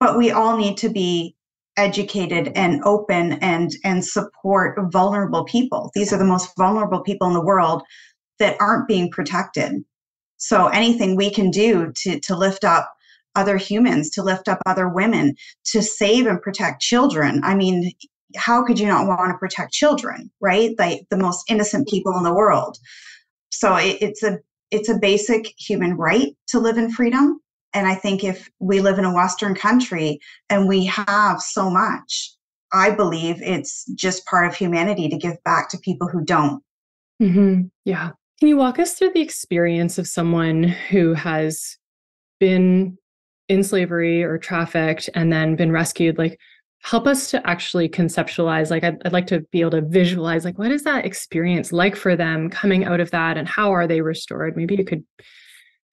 But 0.00 0.16
we 0.16 0.30
all 0.30 0.56
need 0.56 0.76
to 0.78 0.88
be 0.88 1.34
educated 1.76 2.52
and 2.56 2.82
open 2.84 3.34
and 3.34 3.70
and 3.84 4.04
support 4.04 4.76
vulnerable 4.92 5.44
people. 5.44 5.90
These 5.94 6.12
are 6.12 6.18
the 6.18 6.24
most 6.24 6.50
vulnerable 6.58 7.00
people 7.00 7.28
in 7.28 7.34
the 7.34 7.44
world 7.44 7.82
that 8.40 8.56
aren't 8.60 8.88
being 8.88 9.10
protected. 9.10 9.84
So 10.38 10.66
anything 10.68 11.16
we 11.16 11.30
can 11.30 11.50
do 11.50 11.92
to 12.02 12.20
to 12.20 12.36
lift 12.36 12.64
up 12.64 12.92
other 13.36 13.56
humans 13.56 14.10
to 14.10 14.22
lift 14.22 14.48
up 14.48 14.58
other 14.66 14.88
women 14.88 15.36
to 15.66 15.80
save 15.80 16.26
and 16.26 16.42
protect 16.42 16.82
children. 16.82 17.40
I 17.44 17.54
mean 17.54 17.92
how 18.36 18.64
could 18.64 18.78
you 18.78 18.86
not 18.86 19.06
want 19.06 19.30
to 19.30 19.38
protect 19.38 19.72
children 19.72 20.30
right? 20.40 20.74
Like 20.78 21.06
the 21.10 21.16
most 21.16 21.44
innocent 21.48 21.88
people 21.88 22.16
in 22.16 22.24
the 22.24 22.34
world 22.34 22.78
so 23.50 23.76
it, 23.76 23.98
it's 24.00 24.22
a 24.22 24.38
it's 24.70 24.88
a 24.88 24.98
basic 24.98 25.54
human 25.58 25.96
right 25.96 26.36
to 26.48 26.58
live 26.58 26.76
in 26.76 26.90
freedom 26.90 27.40
and 27.74 27.86
I 27.86 27.94
think 27.94 28.24
if 28.24 28.48
we 28.58 28.80
live 28.80 28.98
in 28.98 29.04
a 29.04 29.14
Western 29.14 29.54
country 29.54 30.20
and 30.48 30.66
we 30.66 30.86
have 30.86 31.40
so 31.40 31.70
much, 31.70 32.34
I 32.72 32.90
believe 32.90 33.40
it's 33.42 33.84
just 33.94 34.26
part 34.26 34.46
of 34.46 34.54
humanity 34.54 35.08
to 35.08 35.16
give 35.16 35.42
back 35.44 35.68
to 35.70 35.78
people 35.78 36.08
who 36.08 36.24
don't. 36.24 36.62
Mm-hmm. 37.22 37.62
Yeah. 37.84 38.10
Can 38.38 38.48
you 38.48 38.56
walk 38.56 38.78
us 38.78 38.94
through 38.94 39.12
the 39.12 39.20
experience 39.20 39.98
of 39.98 40.06
someone 40.06 40.62
who 40.62 41.14
has 41.14 41.76
been 42.40 42.96
in 43.48 43.64
slavery 43.64 44.22
or 44.22 44.38
trafficked 44.38 45.10
and 45.14 45.32
then 45.32 45.56
been 45.56 45.72
rescued? 45.72 46.18
Like, 46.18 46.38
help 46.82 47.06
us 47.06 47.30
to 47.30 47.46
actually 47.46 47.88
conceptualize. 47.88 48.70
Like, 48.70 48.84
I'd, 48.84 48.96
I'd 49.04 49.12
like 49.12 49.26
to 49.28 49.40
be 49.52 49.60
able 49.60 49.72
to 49.72 49.82
visualize, 49.82 50.44
like, 50.44 50.58
what 50.58 50.70
is 50.70 50.84
that 50.84 51.04
experience 51.04 51.72
like 51.72 51.96
for 51.96 52.16
them 52.16 52.50
coming 52.50 52.84
out 52.84 53.00
of 53.00 53.10
that 53.10 53.36
and 53.36 53.48
how 53.48 53.72
are 53.72 53.86
they 53.86 54.00
restored? 54.00 54.56
Maybe 54.56 54.76
you 54.76 54.84
could 54.84 55.04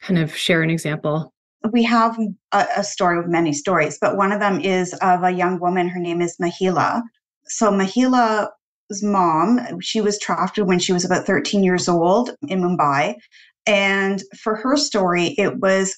kind 0.02 0.20
of 0.20 0.36
share 0.36 0.62
an 0.62 0.70
example 0.70 1.34
we 1.72 1.84
have 1.84 2.18
a, 2.52 2.66
a, 2.78 2.84
story 2.84 3.18
with 3.18 3.28
many 3.28 3.54
stories, 3.54 3.98
but 4.00 4.18
one 4.18 4.32
of 4.32 4.40
them 4.40 4.60
is 4.60 4.94
of 5.02 5.24
a 5.24 5.32
young 5.32 5.60
woman. 5.60 5.88
Her 5.88 6.00
name 6.00 6.22
is 6.22 6.38
Mahila. 6.38 7.02
So 7.46 7.72
Mahila's 7.72 8.50
mom, 9.02 9.80
she 9.82 10.02
was 10.02 10.20
trafficked 10.20 10.68
when 10.68 10.80
she 10.80 10.94
was 10.94 11.06
about 11.06 11.26
13 11.26 11.64
years 11.64 11.88
old 11.88 12.32
in 12.48 12.62
Mumbai. 12.62 13.16
And 13.66 14.22
for 14.38 14.56
her 14.56 14.78
story, 14.78 15.36
it 15.38 15.60
was 15.60 15.98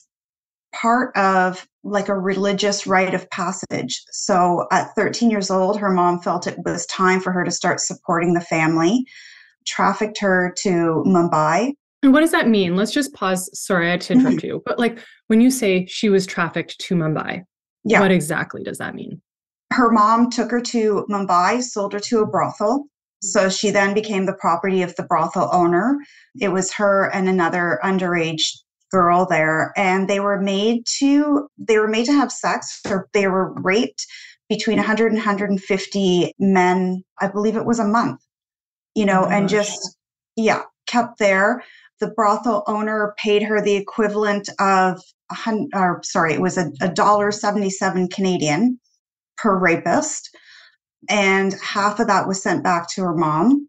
part 0.74 1.16
of 1.18 1.68
like 1.84 2.10
a 2.10 2.18
religious 2.18 2.86
rite 2.86 3.14
of 3.14 3.30
passage. 3.30 4.04
So 4.12 4.68
at 4.72 4.94
13 4.96 5.30
years 5.30 5.50
old, 5.50 5.80
her 5.80 5.90
mom 5.90 6.20
felt 6.20 6.48
it 6.48 6.60
was 6.66 6.86
time 6.88 7.22
for 7.22 7.32
her 7.32 7.44
to 7.44 7.52
start 7.52 7.80
supporting 7.80 8.34
the 8.34 8.42
family, 8.42 9.06
trafficked 9.66 10.20
her 10.20 10.54
to 10.64 11.04
Mumbai 11.08 11.74
and 12.04 12.14
what 12.14 12.22
does 12.22 12.32
that 12.32 12.48
mean? 12.48 12.76
Let's 12.76 12.92
just 12.92 13.14
pause. 13.14 13.50
Sorry, 13.54 13.98
to 13.98 14.14
interrupt 14.14 14.38
mm-hmm. 14.38 14.48
you. 14.48 14.64
But 14.66 14.80
like 14.80 15.00
when 15.28 15.42
you 15.42 15.50
say 15.50 15.86
she 15.88 16.10
was 16.10 16.26
trafficked 16.26 16.80
to 16.80 16.96
Mumbai, 16.96 17.44
yeah. 17.84 18.00
what 18.00 18.12
exactly 18.12 18.64
does 18.64 18.78
that 18.78 18.96
mean? 18.96 19.22
Her 19.74 19.92
mom 19.92 20.30
took 20.30 20.52
her 20.52 20.62
to 20.62 21.06
Mumbai, 21.10 21.62
sold 21.62 21.94
her 21.94 22.00
to 22.00 22.20
a 22.22 22.28
brothel. 22.28 22.86
So 23.24 23.50
she 23.50 23.72
then 23.72 23.94
became 23.96 24.26
the 24.26 24.38
property 24.40 24.84
of 24.84 24.96
the 24.96 25.04
brothel 25.04 25.50
owner. 25.52 25.98
It 26.40 26.50
was 26.50 26.72
her 26.74 27.14
and 27.14 27.28
another 27.28 27.80
underage 27.84 28.52
girl 28.92 29.26
there 29.26 29.74
and 29.76 30.10
they 30.10 30.20
were 30.20 30.40
made 30.40 30.86
to 30.86 31.48
they 31.58 31.78
were 31.78 31.88
made 31.88 32.06
to 32.06 32.14
have 32.14 32.32
sex 32.32 32.80
or 32.88 33.08
they 33.14 33.28
were 33.28 33.54
raped 33.62 34.06
between 34.50 34.78
100 34.78 35.08
and 35.08 35.18
150 35.18 36.34
men 36.40 37.04
i 37.20 37.28
believe 37.28 37.56
it 37.56 37.66
was 37.66 37.80
a 37.80 37.88
month 37.88 38.22
you 38.96 39.06
know 39.06 39.26
oh 39.26 39.30
and 39.30 39.50
just 39.50 39.98
yeah 40.36 40.64
kept 40.86 41.20
there 41.20 41.64
the 42.00 42.08
brothel 42.12 42.64
owner 42.68 43.14
paid 43.18 43.44
her 43.44 43.62
the 43.62 43.76
equivalent 43.76 44.50
of 44.60 45.02
a 45.32 45.36
hundred, 45.36 45.70
or 45.74 46.02
sorry, 46.04 46.34
it 46.34 46.42
was 46.42 46.58
a, 46.58 46.72
a 46.82 46.90
dollar 46.90 47.32
seventy-seven 47.32 48.10
Canadian 48.10 48.80
per 49.38 49.58
rapist, 49.58 50.36
and 51.10 51.54
half 51.62 52.00
of 52.00 52.08
that 52.08 52.28
was 52.28 52.42
sent 52.42 52.64
back 52.64 52.90
to 52.92 53.02
her 53.02 53.16
mom, 53.16 53.68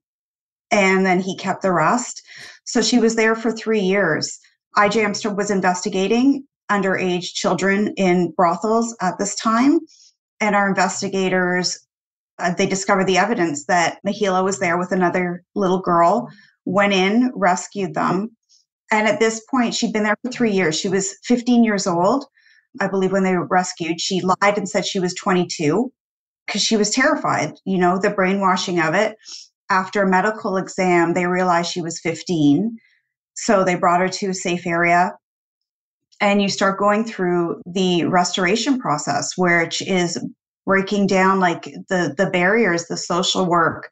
and 0.71 1.05
then 1.05 1.21
he 1.21 1.37
kept 1.37 1.63
the 1.63 1.73
rest. 1.73 2.23
So 2.65 2.83
she 2.83 2.99
was 2.99 3.17
there 3.17 3.35
for 3.35 3.51
three 3.51 3.81
years. 3.81 4.39
IJM 4.79 5.37
was 5.37 5.51
investigating 5.51 6.45
underage 6.71 7.33
children 7.35 7.93
in 7.97 8.33
brothels 8.37 8.97
at 9.01 9.19
this 9.19 9.35
time, 9.35 9.81
and 10.41 10.55
our 10.55 10.69
investigators 10.69 11.87
uh, 12.39 12.55
they 12.55 12.67
discovered 12.67 13.07
the 13.07 13.19
evidence 13.19 13.67
that 13.67 13.99
Mahila 14.07 14.45
was 14.45 14.59
there 14.59 14.79
with 14.79 14.93
another 14.93 15.43
little 15.55 15.81
girl, 15.81 16.29
went 16.65 16.93
in, 16.93 17.33
rescued 17.35 17.95
them. 17.95 18.31
And 18.93 19.07
at 19.07 19.21
this 19.21 19.43
point, 19.51 19.75
she'd 19.75 19.93
been 19.93 20.05
there 20.05 20.17
for 20.23 20.31
three 20.31 20.53
years. 20.53 20.79
She 20.79 20.89
was 20.89 21.19
15 21.25 21.65
years 21.65 21.87
old, 21.87 22.27
I 22.81 22.89
believe, 22.89 23.13
when 23.13 23.25
they 23.25 23.37
were 23.37 23.47
rescued. 23.47 24.01
She 24.01 24.21
lied 24.21 24.57
and 24.57 24.69
said 24.69 24.87
she 24.87 25.01
was 25.01 25.15
22 25.15 25.93
because 26.47 26.63
she 26.63 26.77
was 26.77 26.91
terrified, 26.91 27.55
you 27.65 27.77
know, 27.77 27.99
the 27.99 28.11
brainwashing 28.11 28.81
of 28.81 28.95
it. 28.95 29.17
After 29.69 30.03
a 30.03 30.09
medical 30.09 30.57
exam, 30.57 31.13
they 31.13 31.27
realized 31.27 31.71
she 31.71 31.83
was 31.83 32.01
15. 32.01 32.79
So 33.41 33.65
they 33.65 33.77
brought 33.77 34.01
her 34.01 34.09
to 34.09 34.31
a 34.31 34.35
safe 34.35 34.67
area. 34.67 35.15
And 36.21 36.43
you 36.43 36.49
start 36.49 36.81
going 36.81 37.05
through 37.05 37.63
the 37.65 38.05
restoration 38.07 38.81
process, 38.81 39.35
which 39.37 39.81
is 39.83 40.19
breaking 40.67 41.07
down 41.07 41.39
like 41.41 41.65
the 41.89 42.15
the 42.19 42.29
barriers 42.31 42.87
the 42.87 42.97
social 42.97 43.47
work 43.47 43.89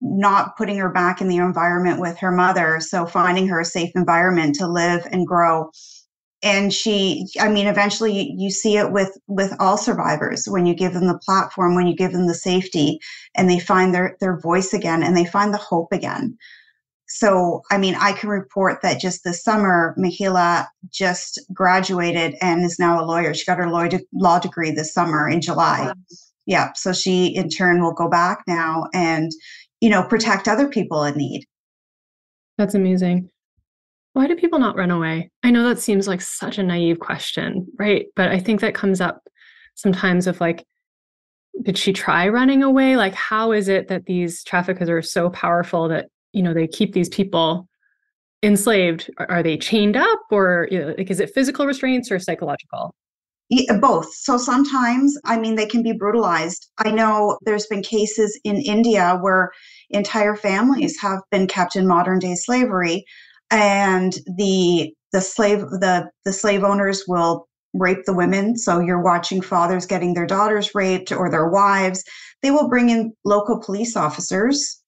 not 0.00 0.56
putting 0.56 0.76
her 0.78 0.90
back 0.90 1.20
in 1.20 1.28
the 1.28 1.36
environment 1.36 2.00
with 2.00 2.18
her 2.18 2.32
mother. 2.32 2.80
So 2.80 3.06
finding 3.06 3.48
her 3.48 3.60
a 3.60 3.64
safe 3.64 3.90
environment 3.94 4.56
to 4.56 4.66
live 4.66 5.06
and 5.10 5.26
grow. 5.26 5.70
And 6.42 6.72
she 6.72 7.26
i 7.38 7.48
mean 7.50 7.66
eventually 7.66 8.32
you 8.36 8.50
see 8.50 8.78
it 8.78 8.92
with 8.92 9.16
with 9.26 9.52
all 9.60 9.76
survivors. 9.76 10.46
When 10.48 10.64
you 10.64 10.74
give 10.74 10.94
them 10.94 11.06
the 11.06 11.20
platform 11.24 11.74
when 11.74 11.86
you 11.86 11.94
give 11.94 12.12
them 12.12 12.26
the 12.26 12.34
safety 12.34 12.98
and 13.34 13.50
they 13.50 13.58
find 13.58 13.94
their 13.94 14.16
their 14.20 14.40
voice 14.40 14.72
again 14.72 15.02
and 15.02 15.14
they 15.14 15.26
find 15.26 15.52
the 15.52 15.58
hope 15.58 15.92
again 15.92 16.38
so 17.08 17.62
i 17.70 17.78
mean 17.78 17.94
i 17.96 18.12
can 18.12 18.28
report 18.28 18.80
that 18.82 19.00
just 19.00 19.22
this 19.24 19.42
summer 19.42 19.94
mahila 19.98 20.66
just 20.90 21.40
graduated 21.52 22.34
and 22.40 22.64
is 22.64 22.78
now 22.78 23.02
a 23.02 23.04
lawyer. 23.04 23.34
She 23.34 23.44
got 23.44 23.58
her 23.58 23.70
law, 23.70 23.86
de- 23.88 24.00
law 24.12 24.38
degree 24.38 24.70
this 24.70 24.92
summer 24.92 25.28
in 25.28 25.40
july. 25.40 25.92
Yeah 26.46 26.72
so 26.74 26.92
she 26.92 27.26
in 27.26 27.48
turn 27.48 27.82
will 27.82 27.92
go 27.92 28.08
back 28.08 28.42
now 28.46 28.86
and 28.94 29.30
you 29.80 29.90
know 29.90 30.02
protect 30.02 30.48
other 30.48 30.68
people 30.68 31.04
in 31.04 31.16
need. 31.16 31.44
That's 32.58 32.74
amazing. 32.74 33.28
Why 34.14 34.26
do 34.26 34.34
people 34.34 34.58
not 34.58 34.76
run 34.76 34.90
away? 34.90 35.30
I 35.42 35.50
know 35.50 35.68
that 35.68 35.78
seems 35.78 36.08
like 36.08 36.22
such 36.22 36.58
a 36.58 36.62
naive 36.62 37.00
question 37.00 37.66
right? 37.78 38.06
But 38.16 38.30
i 38.30 38.38
think 38.38 38.60
that 38.60 38.74
comes 38.74 39.00
up 39.00 39.22
sometimes 39.74 40.26
of 40.26 40.40
like 40.40 40.64
did 41.62 41.78
she 41.78 41.92
try 41.92 42.28
running 42.28 42.62
away? 42.62 42.96
Like 42.96 43.14
how 43.14 43.52
is 43.52 43.68
it 43.68 43.88
that 43.88 44.06
these 44.06 44.44
traffickers 44.44 44.88
are 44.88 45.02
so 45.02 45.30
powerful 45.30 45.88
that 45.88 46.08
you 46.32 46.42
know 46.42 46.54
they 46.54 46.66
keep 46.66 46.92
these 46.92 47.08
people 47.08 47.68
enslaved 48.42 49.10
are, 49.18 49.42
they 49.42 49.56
chained 49.56 49.96
up 49.96 50.20
or 50.30 50.68
you 50.70 50.78
know, 50.78 50.94
like 50.98 51.10
is 51.10 51.20
it 51.20 51.32
physical 51.34 51.66
restraints 51.66 52.10
or 52.10 52.18
psychological 52.18 52.94
yeah, 53.48 53.74
uh, 53.74 53.78
both. 53.78 54.12
So 54.12 54.38
sometimes, 54.38 55.16
I 55.24 55.38
mean, 55.38 55.54
they 55.54 55.66
can 55.66 55.82
be 55.82 55.92
brutalized. 55.92 56.68
I 56.78 56.90
know 56.90 57.38
there's 57.42 57.66
been 57.66 57.82
cases 57.82 58.38
in 58.42 58.56
India 58.56 59.18
where 59.20 59.52
entire 59.90 60.34
families 60.34 60.98
have 61.00 61.20
been 61.30 61.46
kept 61.46 61.76
in 61.76 61.86
modern 61.86 62.18
day 62.18 62.34
slavery, 62.34 63.04
and 63.50 64.12
the 64.36 64.92
the 65.12 65.20
slave 65.20 65.60
the 65.60 66.10
the 66.24 66.32
slave 66.32 66.64
owners 66.64 67.04
will 67.06 67.46
rape 67.72 68.04
the 68.04 68.14
women. 68.14 68.56
So 68.56 68.80
you're 68.80 69.02
watching 69.02 69.40
fathers 69.40 69.86
getting 69.86 70.14
their 70.14 70.26
daughters 70.26 70.74
raped 70.74 71.12
or 71.12 71.30
their 71.30 71.48
wives. 71.48 72.02
They 72.42 72.50
will 72.50 72.68
bring 72.68 72.90
in 72.90 73.12
local 73.24 73.60
police 73.60 73.96
officers 73.96 74.82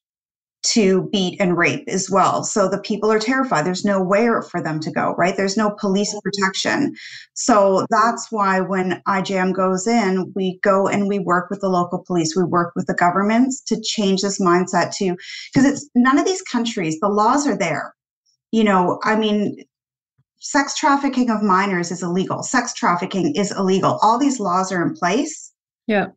to 0.64 1.08
beat 1.12 1.40
and 1.40 1.56
rape 1.56 1.84
as 1.88 2.10
well. 2.10 2.42
So 2.42 2.68
the 2.68 2.80
people 2.80 3.12
are 3.12 3.18
terrified. 3.18 3.64
There's 3.64 3.84
nowhere 3.84 4.42
for 4.42 4.62
them 4.62 4.80
to 4.80 4.90
go, 4.90 5.14
right? 5.16 5.36
There's 5.36 5.56
no 5.56 5.70
police 5.70 6.14
protection. 6.20 6.94
So 7.34 7.86
that's 7.90 8.28
why 8.30 8.60
when 8.60 9.00
IJM 9.06 9.54
goes 9.54 9.86
in, 9.86 10.32
we 10.34 10.58
go 10.62 10.88
and 10.88 11.08
we 11.08 11.20
work 11.20 11.48
with 11.48 11.60
the 11.60 11.68
local 11.68 12.02
police, 12.04 12.34
we 12.36 12.42
work 12.42 12.72
with 12.74 12.86
the 12.86 12.94
governments 12.94 13.62
to 13.68 13.80
change 13.80 14.22
this 14.22 14.40
mindset 14.40 14.94
to 14.96 15.16
because 15.52 15.64
it's 15.64 15.88
none 15.94 16.18
of 16.18 16.26
these 16.26 16.42
countries, 16.42 16.98
the 17.00 17.08
laws 17.08 17.46
are 17.46 17.56
there. 17.56 17.94
You 18.50 18.64
know, 18.64 18.98
I 19.04 19.14
mean, 19.14 19.62
sex 20.40 20.74
trafficking 20.74 21.30
of 21.30 21.42
minors 21.42 21.92
is 21.92 22.02
illegal. 22.02 22.42
Sex 22.42 22.74
trafficking 22.74 23.34
is 23.36 23.52
illegal. 23.52 23.98
All 24.02 24.18
these 24.18 24.40
laws 24.40 24.72
are 24.72 24.82
in 24.82 24.94
place. 24.94 25.52
Yeah 25.86 26.08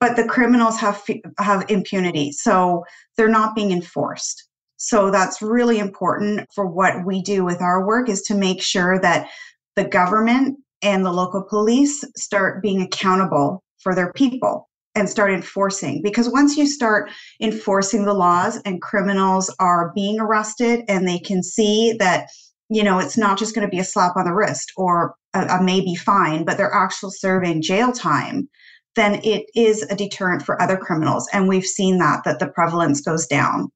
but 0.00 0.16
the 0.16 0.24
criminals 0.24 0.78
have 0.78 1.02
have 1.38 1.70
impunity 1.70 2.32
so 2.32 2.84
they're 3.16 3.28
not 3.28 3.54
being 3.54 3.70
enforced. 3.70 4.48
So 4.78 5.10
that's 5.10 5.42
really 5.42 5.78
important 5.78 6.48
for 6.54 6.66
what 6.66 7.04
we 7.04 7.20
do 7.22 7.44
with 7.44 7.60
our 7.60 7.86
work 7.86 8.08
is 8.08 8.22
to 8.22 8.34
make 8.34 8.62
sure 8.62 8.98
that 9.00 9.28
the 9.76 9.84
government 9.84 10.58
and 10.82 11.04
the 11.04 11.12
local 11.12 11.42
police 11.42 12.02
start 12.16 12.62
being 12.62 12.80
accountable 12.80 13.62
for 13.82 13.94
their 13.94 14.12
people 14.14 14.68
and 14.94 15.08
start 15.08 15.32
enforcing 15.32 16.02
because 16.02 16.28
once 16.28 16.56
you 16.56 16.66
start 16.66 17.10
enforcing 17.40 18.04
the 18.04 18.14
laws 18.14 18.60
and 18.64 18.82
criminals 18.82 19.54
are 19.60 19.92
being 19.94 20.18
arrested 20.18 20.80
and 20.88 21.06
they 21.06 21.18
can 21.18 21.42
see 21.42 21.94
that 21.98 22.26
you 22.70 22.82
know 22.82 22.98
it's 22.98 23.16
not 23.16 23.38
just 23.38 23.54
going 23.54 23.66
to 23.66 23.70
be 23.70 23.78
a 23.78 23.84
slap 23.84 24.16
on 24.16 24.24
the 24.24 24.34
wrist 24.34 24.72
or 24.76 25.14
a, 25.34 25.46
a 25.46 25.62
maybe 25.62 25.94
fine 25.94 26.44
but 26.44 26.56
they're 26.56 26.74
actually 26.74 27.12
serving 27.12 27.62
jail 27.62 27.92
time 27.92 28.48
then 28.96 29.20
it 29.22 29.46
is 29.54 29.82
a 29.90 29.96
deterrent 29.96 30.42
for 30.42 30.60
other 30.60 30.76
criminals. 30.76 31.28
And 31.32 31.48
we've 31.48 31.64
seen 31.64 31.98
that, 31.98 32.24
that 32.24 32.38
the 32.38 32.48
prevalence 32.48 33.00
goes 33.00 33.26
down. 33.26 33.70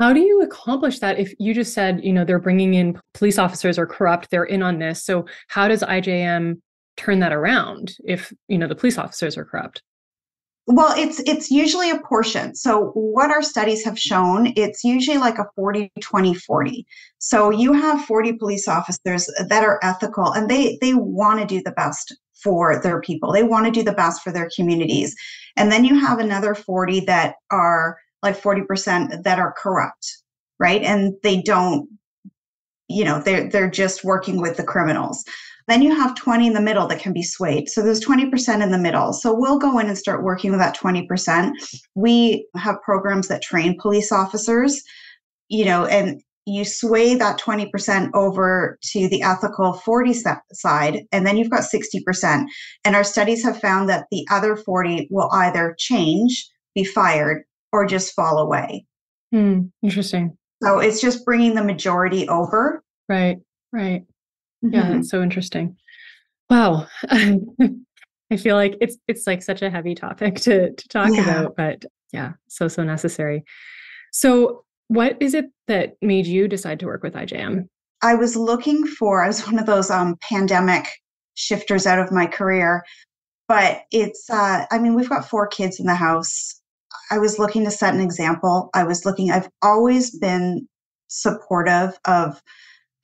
How 0.00 0.12
do 0.12 0.20
you 0.20 0.42
accomplish 0.42 0.98
that 0.98 1.18
if 1.18 1.32
you 1.38 1.54
just 1.54 1.72
said, 1.72 2.04
you 2.04 2.12
know, 2.12 2.24
they're 2.24 2.40
bringing 2.40 2.74
in 2.74 3.00
police 3.14 3.38
officers 3.38 3.78
are 3.78 3.86
corrupt, 3.86 4.30
they're 4.30 4.44
in 4.44 4.62
on 4.62 4.78
this. 4.78 5.04
So 5.04 5.24
how 5.48 5.68
does 5.68 5.82
IJM 5.82 6.60
turn 6.96 7.20
that 7.20 7.32
around 7.32 7.94
if, 8.04 8.32
you 8.48 8.58
know, 8.58 8.66
the 8.66 8.74
police 8.74 8.98
officers 8.98 9.36
are 9.36 9.44
corrupt? 9.44 9.82
Well, 10.66 10.94
it's 10.96 11.20
it's 11.20 11.50
usually 11.50 11.90
a 11.90 11.98
portion. 11.98 12.54
So 12.54 12.86
what 12.94 13.30
our 13.30 13.42
studies 13.42 13.84
have 13.84 13.98
shown, 13.98 14.54
it's 14.56 14.82
usually 14.82 15.18
like 15.18 15.38
a 15.38 15.46
40 15.54 15.92
20 16.00 16.34
40. 16.34 16.86
So 17.18 17.50
you 17.50 17.74
have 17.74 18.06
40 18.06 18.32
police 18.34 18.66
officers 18.66 19.28
that 19.48 19.62
are 19.62 19.78
ethical 19.82 20.32
and 20.32 20.48
they 20.48 20.78
they 20.80 20.94
want 20.94 21.40
to 21.40 21.46
do 21.46 21.62
the 21.62 21.72
best 21.72 22.16
for 22.44 22.80
their 22.80 23.00
people. 23.00 23.32
They 23.32 23.42
want 23.42 23.66
to 23.66 23.72
do 23.72 23.82
the 23.82 23.92
best 23.92 24.22
for 24.22 24.30
their 24.30 24.50
communities. 24.54 25.16
And 25.56 25.72
then 25.72 25.84
you 25.84 25.98
have 25.98 26.18
another 26.18 26.54
40 26.54 27.00
that 27.00 27.36
are 27.50 27.98
like 28.22 28.40
40% 28.40 29.22
that 29.22 29.38
are 29.38 29.54
corrupt, 29.56 30.06
right? 30.58 30.82
And 30.82 31.14
they 31.22 31.42
don't, 31.42 31.88
you 32.88 33.04
know, 33.04 33.20
they're 33.20 33.48
they're 33.48 33.70
just 33.70 34.04
working 34.04 34.40
with 34.40 34.56
the 34.56 34.62
criminals. 34.62 35.24
Then 35.66 35.80
you 35.80 35.94
have 35.94 36.14
20 36.14 36.46
in 36.46 36.52
the 36.52 36.60
middle 36.60 36.86
that 36.88 37.00
can 37.00 37.14
be 37.14 37.22
swayed. 37.22 37.70
So 37.70 37.82
there's 37.82 38.04
20% 38.04 38.62
in 38.62 38.70
the 38.70 38.78
middle. 38.78 39.14
So 39.14 39.34
we'll 39.34 39.58
go 39.58 39.78
in 39.78 39.88
and 39.88 39.96
start 39.96 40.22
working 40.22 40.50
with 40.50 40.60
that 40.60 40.76
20%. 40.76 41.52
We 41.94 42.46
have 42.56 42.82
programs 42.82 43.28
that 43.28 43.40
train 43.40 43.78
police 43.80 44.12
officers, 44.12 44.82
you 45.48 45.64
know, 45.64 45.86
and 45.86 46.20
you 46.46 46.64
sway 46.64 47.14
that 47.14 47.40
20% 47.40 48.10
over 48.14 48.78
to 48.82 49.08
the 49.08 49.22
ethical 49.22 49.72
40 49.72 50.14
side 50.52 51.04
and 51.10 51.26
then 51.26 51.36
you've 51.36 51.50
got 51.50 51.62
60% 51.62 52.44
and 52.84 52.94
our 52.94 53.04
studies 53.04 53.42
have 53.42 53.60
found 53.60 53.88
that 53.88 54.06
the 54.10 54.26
other 54.30 54.56
40 54.56 55.08
will 55.10 55.30
either 55.32 55.74
change 55.78 56.46
be 56.74 56.84
fired 56.84 57.44
or 57.72 57.86
just 57.86 58.14
fall 58.14 58.38
away. 58.38 58.84
Hmm, 59.32 59.62
interesting. 59.82 60.36
So 60.62 60.78
it's 60.78 61.00
just 61.00 61.24
bringing 61.24 61.54
the 61.54 61.64
majority 61.64 62.28
over. 62.28 62.82
Right 63.08 63.38
right. 63.74 64.02
Mm-hmm. 64.64 64.74
yeah 64.74 64.90
that's 64.92 65.10
so 65.10 65.22
interesting. 65.22 65.76
Wow. 66.48 66.86
I 67.10 68.36
feel 68.38 68.56
like 68.56 68.76
it's 68.80 68.96
it's 69.08 69.26
like 69.26 69.42
such 69.42 69.62
a 69.62 69.70
heavy 69.70 69.94
topic 69.94 70.36
to 70.36 70.72
to 70.72 70.88
talk 70.88 71.10
yeah. 71.12 71.22
about 71.22 71.56
but 71.56 71.84
yeah 72.12 72.32
so 72.48 72.68
so 72.68 72.82
necessary. 72.84 73.44
So 74.12 74.64
what 74.94 75.16
is 75.20 75.34
it 75.34 75.46
that 75.66 75.96
made 76.00 76.26
you 76.26 76.46
decide 76.48 76.80
to 76.80 76.86
work 76.86 77.02
with 77.02 77.14
IJM? 77.14 77.66
I 78.02 78.14
was 78.14 78.36
looking 78.36 78.86
for, 78.86 79.24
I 79.24 79.26
was 79.26 79.40
one 79.46 79.58
of 79.58 79.66
those 79.66 79.90
um, 79.90 80.16
pandemic 80.28 80.86
shifters 81.34 81.86
out 81.86 81.98
of 81.98 82.12
my 82.12 82.26
career, 82.26 82.84
but 83.48 83.82
it's, 83.90 84.30
uh, 84.30 84.66
I 84.70 84.78
mean, 84.78 84.94
we've 84.94 85.08
got 85.08 85.28
four 85.28 85.46
kids 85.46 85.80
in 85.80 85.86
the 85.86 85.94
house. 85.94 86.60
I 87.10 87.18
was 87.18 87.38
looking 87.38 87.64
to 87.64 87.70
set 87.70 87.94
an 87.94 88.00
example. 88.00 88.70
I 88.72 88.84
was 88.84 89.04
looking, 89.04 89.30
I've 89.30 89.48
always 89.62 90.16
been 90.16 90.66
supportive 91.08 91.98
of 92.06 92.40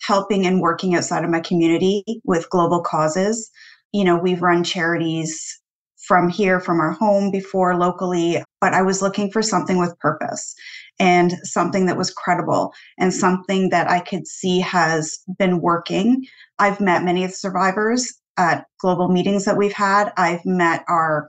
helping 0.02 0.46
and 0.46 0.60
working 0.60 0.94
outside 0.94 1.24
of 1.24 1.30
my 1.30 1.40
community 1.40 2.04
with 2.24 2.48
global 2.50 2.80
causes. 2.80 3.50
You 3.92 4.04
know, 4.04 4.16
we've 4.16 4.40
run 4.40 4.64
charities 4.64 5.60
from 6.06 6.28
here, 6.28 6.60
from 6.60 6.80
our 6.80 6.92
home 6.92 7.30
before 7.30 7.76
locally, 7.76 8.42
but 8.60 8.72
I 8.72 8.82
was 8.82 9.02
looking 9.02 9.30
for 9.30 9.42
something 9.42 9.78
with 9.78 9.98
purpose. 9.98 10.54
And 11.00 11.32
something 11.42 11.86
that 11.86 11.96
was 11.96 12.12
credible 12.12 12.72
and 12.98 13.10
mm. 13.10 13.14
something 13.14 13.70
that 13.70 13.90
I 13.90 13.98
could 13.98 14.28
see 14.28 14.60
has 14.60 15.18
been 15.38 15.60
working. 15.60 16.26
I've 16.60 16.80
met 16.80 17.02
many 17.02 17.24
of 17.24 17.30
the 17.30 17.36
survivors 17.36 18.12
at 18.36 18.66
global 18.78 19.08
meetings 19.08 19.46
that 19.46 19.56
we've 19.56 19.72
had. 19.72 20.12
I've 20.16 20.44
met 20.44 20.84
our 20.88 21.28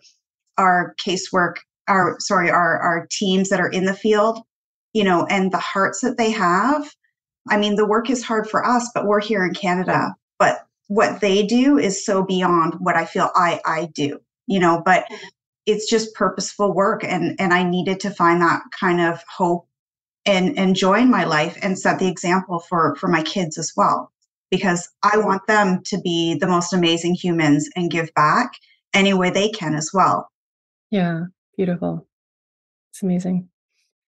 our 0.58 0.94
casework, 1.04 1.56
our 1.88 2.18
sorry, 2.20 2.52
our 2.52 2.78
our 2.80 3.08
teams 3.10 3.50
that 3.50 3.62
are 3.62 3.70
in 3.70 3.86
the 3.86 3.96
field, 3.96 4.40
you 4.94 5.04
know, 5.04 5.26
and 5.26 5.52
the 5.52 5.58
hearts 5.58 6.02
that 6.02 6.18
they 6.18 6.30
have. 6.32 6.94
I 7.50 7.58
mean, 7.58 7.76
the 7.76 7.88
work 7.88 8.10
is 8.10 8.24
hard 8.24 8.48
for 8.48 8.64
us, 8.64 8.90
but 8.94 9.08
we're 9.08 9.22
here 9.22 9.44
in 9.44 9.54
Canada. 9.54 10.14
But 10.38 10.68
what 10.90 11.22
they 11.22 11.46
do 11.46 11.78
is 11.78 12.06
so 12.06 12.24
beyond 12.24 12.76
what 12.80 12.98
I 12.98 13.06
feel 13.06 13.32
I 13.34 13.62
I 13.66 13.90
do, 13.96 14.20
you 14.48 14.60
know, 14.60 14.82
but 14.86 15.06
mm. 15.10 15.18
It's 15.66 15.90
just 15.90 16.14
purposeful 16.16 16.74
work 16.74 17.04
and 17.04 17.36
and 17.40 17.54
I 17.54 17.64
needed 17.64 18.00
to 18.02 18.10
find 18.10 18.42
that 18.42 18.62
kind 18.78 19.02
of 19.02 19.24
hope 19.30 19.68
and 20.26 20.58
and 20.58 20.76
joy 20.76 21.00
in 21.00 21.12
my 21.12 21.24
life 21.24 21.58
and 21.62 21.78
set 21.78 22.00
the 22.00 22.08
example 22.08 22.60
for 22.60 22.96
for 22.96 23.08
my 23.08 23.24
kids 23.24 23.58
as 23.58 23.72
well 23.76 24.12
because 24.50 24.90
I 25.02 25.18
want 25.18 25.48
them 25.48 25.82
to 25.86 26.00
be 26.02 26.36
the 26.36 26.48
most 26.48 26.74
amazing 26.74 27.16
humans 27.16 27.70
and 27.76 27.90
give 27.90 28.14
back 28.14 28.52
any 28.94 29.14
way 29.14 29.30
they 29.30 29.50
can 29.50 29.74
as 29.74 29.90
well. 29.94 30.30
Yeah, 30.92 31.24
beautiful. 31.56 32.06
It's 32.92 33.02
amazing. 33.02 33.48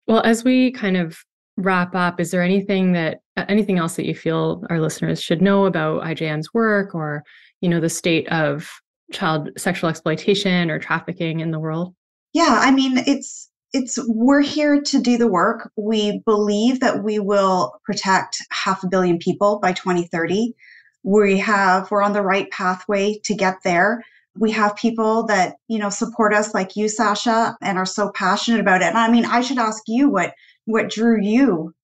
Well, 0.06 0.22
as 0.22 0.44
we 0.44 0.70
kind 0.70 0.96
of 0.96 1.18
wrap 1.56 1.94
up, 1.94 2.20
is 2.20 2.30
there 2.30 2.42
anything 2.42 2.92
that 2.92 3.20
anything 3.48 3.78
else 3.78 3.96
that 3.96 4.06
you 4.06 4.14
feel 4.14 4.64
our 4.70 4.80
listeners 4.80 5.20
should 5.20 5.42
know 5.42 5.66
about 5.66 6.02
IJM's 6.02 6.54
work 6.54 6.94
or, 6.94 7.24
you 7.60 7.68
know, 7.68 7.80
the 7.80 7.88
state 7.88 8.28
of 8.28 8.70
child 9.12 9.50
sexual 9.56 9.90
exploitation 9.90 10.70
or 10.70 10.78
trafficking 10.78 11.40
in 11.40 11.50
the 11.50 11.58
world? 11.58 11.94
Yeah, 12.32 12.58
I 12.60 12.70
mean, 12.70 12.98
it's 12.98 13.48
it's 13.72 13.98
we're 14.06 14.40
here 14.42 14.80
to 14.80 15.00
do 15.00 15.18
the 15.18 15.28
work. 15.28 15.70
We 15.76 16.20
believe 16.24 16.80
that 16.80 17.02
we 17.02 17.18
will 17.18 17.78
protect 17.84 18.38
half 18.50 18.82
a 18.82 18.88
billion 18.88 19.18
people 19.18 19.58
by 19.60 19.72
2030. 19.72 20.54
We 21.02 21.38
have 21.38 21.90
we're 21.90 22.02
on 22.02 22.12
the 22.12 22.22
right 22.22 22.50
pathway 22.50 23.18
to 23.24 23.34
get 23.34 23.56
there. 23.64 24.04
We 24.36 24.50
have 24.52 24.76
people 24.76 25.24
that, 25.26 25.56
you 25.68 25.78
know, 25.78 25.90
support 25.90 26.32
us 26.32 26.54
like 26.54 26.76
you 26.76 26.88
Sasha 26.88 27.56
and 27.60 27.76
are 27.76 27.86
so 27.86 28.10
passionate 28.14 28.60
about 28.60 28.82
it. 28.82 28.88
And 28.88 28.98
I 28.98 29.10
mean, 29.10 29.24
I 29.24 29.40
should 29.40 29.58
ask 29.58 29.82
you 29.86 30.08
what 30.08 30.34
what 30.66 30.90
drew 30.90 31.20
you 31.20 31.74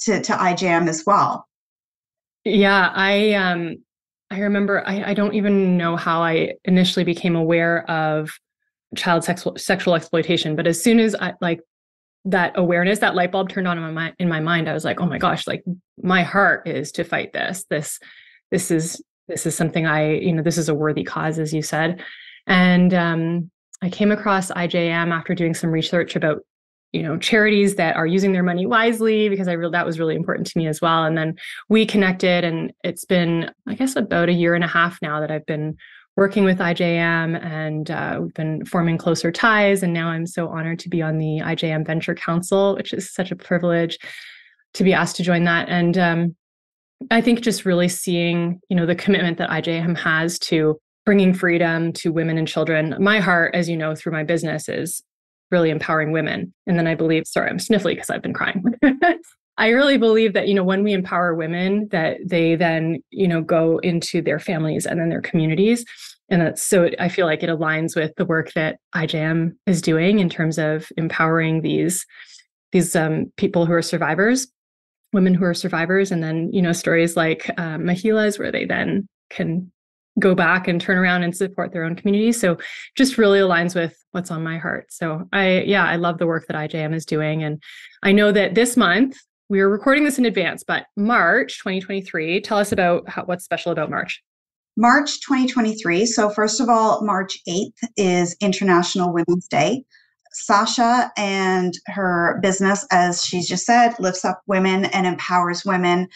to 0.00 0.20
to 0.22 0.32
IJM 0.32 0.88
as 0.88 1.04
well. 1.06 1.46
Yeah, 2.44 2.90
I 2.94 3.32
um 3.34 3.76
I 4.30 4.40
remember 4.40 4.82
I, 4.86 5.10
I 5.10 5.14
don't 5.14 5.34
even 5.34 5.76
know 5.76 5.96
how 5.96 6.22
I 6.22 6.54
initially 6.64 7.04
became 7.04 7.34
aware 7.34 7.88
of 7.90 8.30
child 8.96 9.24
sexual 9.24 9.56
sexual 9.56 9.94
exploitation, 9.94 10.56
but 10.56 10.66
as 10.66 10.82
soon 10.82 11.00
as 11.00 11.14
I 11.14 11.34
like 11.40 11.60
that 12.26 12.52
awareness, 12.56 13.00
that 13.00 13.14
light 13.14 13.32
bulb 13.32 13.48
turned 13.48 13.66
on 13.66 13.78
in 13.78 13.94
my 13.94 14.12
in 14.18 14.28
my 14.28 14.40
mind, 14.40 14.68
I 14.68 14.72
was 14.72 14.84
like, 14.84 15.00
oh 15.00 15.06
my 15.06 15.18
gosh, 15.18 15.46
like 15.46 15.64
my 16.02 16.22
heart 16.22 16.68
is 16.68 16.92
to 16.92 17.04
fight 17.04 17.32
this. 17.32 17.64
This 17.70 17.98
this 18.50 18.70
is 18.70 19.02
this 19.26 19.46
is 19.46 19.56
something 19.56 19.86
I, 19.86 20.14
you 20.14 20.32
know, 20.32 20.42
this 20.42 20.58
is 20.58 20.68
a 20.68 20.74
worthy 20.74 21.04
cause, 21.04 21.38
as 21.38 21.52
you 21.52 21.62
said. 21.62 22.02
And 22.46 22.94
um 22.94 23.50
I 23.82 23.90
came 23.90 24.12
across 24.12 24.50
IJM 24.50 25.10
after 25.10 25.34
doing 25.34 25.54
some 25.54 25.70
research 25.70 26.14
about 26.14 26.44
you 26.92 27.02
know 27.02 27.16
charities 27.16 27.76
that 27.76 27.96
are 27.96 28.06
using 28.06 28.32
their 28.32 28.42
money 28.42 28.66
wisely 28.66 29.28
because 29.28 29.48
i 29.48 29.52
real 29.52 29.70
that 29.70 29.86
was 29.86 29.98
really 29.98 30.16
important 30.16 30.46
to 30.46 30.58
me 30.58 30.66
as 30.66 30.80
well. 30.80 31.04
And 31.04 31.16
then 31.16 31.36
we 31.68 31.86
connected 31.86 32.44
and 32.44 32.72
it's 32.84 33.04
been 33.04 33.50
i 33.68 33.74
guess 33.74 33.96
about 33.96 34.28
a 34.28 34.32
year 34.32 34.54
and 34.54 34.64
a 34.64 34.68
half 34.68 34.98
now 35.02 35.20
that 35.20 35.30
i've 35.30 35.46
been 35.46 35.76
working 36.16 36.44
with 36.44 36.58
ijm 36.58 37.42
and 37.42 37.90
uh, 37.90 38.18
we've 38.20 38.34
been 38.34 38.64
forming 38.64 38.98
closer 38.98 39.30
ties. 39.30 39.82
And 39.82 39.92
now 39.92 40.08
i'm 40.08 40.26
so 40.26 40.48
honored 40.48 40.78
to 40.80 40.88
be 40.88 41.02
on 41.02 41.18
the 41.18 41.40
ijm 41.44 41.86
venture 41.86 42.14
council 42.14 42.74
which 42.76 42.92
is 42.92 43.12
such 43.12 43.30
a 43.30 43.36
privilege 43.36 43.98
to 44.74 44.84
be 44.84 44.92
asked 44.92 45.16
to 45.16 45.22
join 45.22 45.44
that. 45.44 45.68
And 45.68 45.98
um, 45.98 46.36
i 47.10 47.20
think 47.20 47.40
just 47.40 47.64
really 47.64 47.88
seeing 47.88 48.60
you 48.68 48.76
know 48.76 48.86
the 48.86 48.94
commitment 48.94 49.38
that 49.38 49.50
ijm 49.50 49.96
has 49.96 50.38
to 50.38 50.78
bringing 51.06 51.32
freedom 51.32 51.92
to 51.92 52.12
women 52.12 52.36
and 52.36 52.46
children 52.46 52.94
my 52.98 53.20
heart 53.20 53.54
as 53.54 53.68
you 53.68 53.76
know 53.76 53.94
through 53.94 54.12
my 54.12 54.22
business 54.22 54.68
is 54.68 55.02
really 55.50 55.70
empowering 55.70 56.12
women. 56.12 56.52
And 56.66 56.78
then 56.78 56.86
I 56.86 56.94
believe, 56.94 57.26
sorry, 57.26 57.50
I'm 57.50 57.58
sniffly 57.58 57.94
because 57.94 58.10
I've 58.10 58.22
been 58.22 58.34
crying. 58.34 58.64
I 59.58 59.68
really 59.68 59.98
believe 59.98 60.32
that, 60.32 60.48
you 60.48 60.54
know, 60.54 60.64
when 60.64 60.82
we 60.82 60.94
empower 60.94 61.34
women, 61.34 61.88
that 61.90 62.16
they 62.24 62.54
then, 62.54 63.02
you 63.10 63.28
know, 63.28 63.42
go 63.42 63.78
into 63.78 64.22
their 64.22 64.38
families 64.38 64.86
and 64.86 64.98
then 64.98 65.10
their 65.10 65.20
communities. 65.20 65.84
And 66.30 66.40
that's 66.40 66.62
so 66.62 66.88
I 66.98 67.08
feel 67.08 67.26
like 67.26 67.42
it 67.42 67.50
aligns 67.50 67.94
with 67.94 68.12
the 68.16 68.24
work 68.24 68.52
that 68.54 68.78
IJM 68.94 69.50
is 69.66 69.82
doing 69.82 70.20
in 70.20 70.28
terms 70.28 70.58
of 70.58 70.88
empowering 70.96 71.62
these 71.62 72.06
these 72.72 72.94
um, 72.94 73.32
people 73.36 73.66
who 73.66 73.72
are 73.72 73.82
survivors, 73.82 74.46
women 75.12 75.34
who 75.34 75.44
are 75.44 75.54
survivors, 75.54 76.12
and 76.12 76.22
then 76.22 76.50
you 76.52 76.62
know 76.62 76.72
stories 76.72 77.16
like 77.16 77.50
uh, 77.58 77.78
Mahila's, 77.78 78.38
where 78.38 78.52
they 78.52 78.64
then 78.64 79.08
can 79.28 79.72
go 80.20 80.34
back 80.34 80.68
and 80.68 80.80
turn 80.80 80.98
around 80.98 81.22
and 81.22 81.36
support 81.36 81.72
their 81.72 81.84
own 81.84 81.96
community. 81.96 82.32
So 82.32 82.58
just 82.96 83.18
really 83.18 83.40
aligns 83.40 83.74
with 83.74 83.96
what's 84.12 84.30
on 84.30 84.42
my 84.42 84.58
heart. 84.58 84.92
So 84.92 85.24
I 85.32 85.62
yeah, 85.62 85.84
I 85.84 85.96
love 85.96 86.18
the 86.18 86.26
work 86.26 86.46
that 86.48 86.56
IJM 86.56 86.94
is 86.94 87.06
doing 87.06 87.42
and 87.42 87.62
I 88.02 88.12
know 88.12 88.32
that 88.32 88.54
this 88.54 88.76
month 88.76 89.16
we 89.48 89.60
are 89.60 89.68
recording 89.68 90.04
this 90.04 90.16
in 90.16 90.24
advance, 90.24 90.62
but 90.62 90.86
March 90.96 91.58
2023, 91.58 92.40
tell 92.40 92.58
us 92.58 92.70
about 92.70 93.08
how, 93.08 93.24
what's 93.24 93.44
special 93.44 93.72
about 93.72 93.90
March. 93.90 94.22
March 94.76 95.20
2023. 95.22 96.06
So 96.06 96.30
first 96.30 96.60
of 96.60 96.68
all, 96.68 97.04
March 97.04 97.36
8th 97.48 97.72
is 97.96 98.36
International 98.40 99.12
Women's 99.12 99.48
Day. 99.48 99.84
Sasha 100.32 101.10
and 101.16 101.74
her 101.86 102.38
business, 102.40 102.86
as 102.92 103.24
she's 103.24 103.48
just 103.48 103.66
said, 103.66 103.94
lifts 103.98 104.24
up 104.24 104.40
women 104.46 104.84
and 104.86 105.04
empowers 105.04 105.64
women 105.64 106.06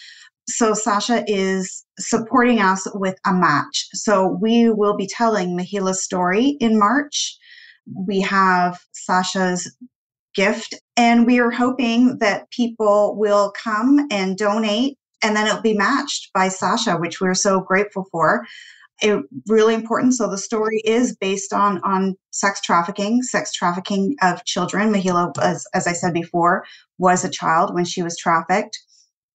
so 0.48 0.74
Sasha 0.74 1.24
is 1.26 1.84
supporting 1.98 2.60
us 2.60 2.86
with 2.94 3.18
a 3.26 3.32
match. 3.32 3.86
So 3.92 4.38
we 4.40 4.70
will 4.70 4.96
be 4.96 5.06
telling 5.06 5.56
Mahila's 5.56 6.04
story 6.04 6.56
in 6.60 6.78
March. 6.78 7.36
We 7.86 8.20
have 8.20 8.78
Sasha's 8.92 9.74
gift, 10.34 10.74
and 10.96 11.26
we 11.26 11.38
are 11.38 11.50
hoping 11.50 12.18
that 12.18 12.50
people 12.50 13.16
will 13.16 13.52
come 13.52 14.06
and 14.10 14.36
donate, 14.36 14.98
and 15.22 15.36
then 15.36 15.46
it'll 15.46 15.62
be 15.62 15.76
matched 15.76 16.30
by 16.34 16.48
Sasha, 16.48 16.96
which 16.96 17.20
we're 17.20 17.34
so 17.34 17.60
grateful 17.60 18.06
for. 18.10 18.46
It 19.02 19.24
really 19.48 19.74
important. 19.74 20.14
So 20.14 20.28
the 20.28 20.38
story 20.38 20.80
is 20.84 21.16
based 21.16 21.52
on 21.52 21.80
on 21.82 22.16
sex 22.30 22.60
trafficking, 22.60 23.22
sex 23.22 23.52
trafficking 23.52 24.16
of 24.22 24.44
children. 24.44 24.92
Mahila, 24.92 25.32
as, 25.42 25.66
as 25.74 25.86
I 25.86 25.92
said 25.92 26.12
before, 26.12 26.64
was 26.98 27.24
a 27.24 27.30
child 27.30 27.74
when 27.74 27.84
she 27.84 28.02
was 28.02 28.16
trafficked 28.16 28.78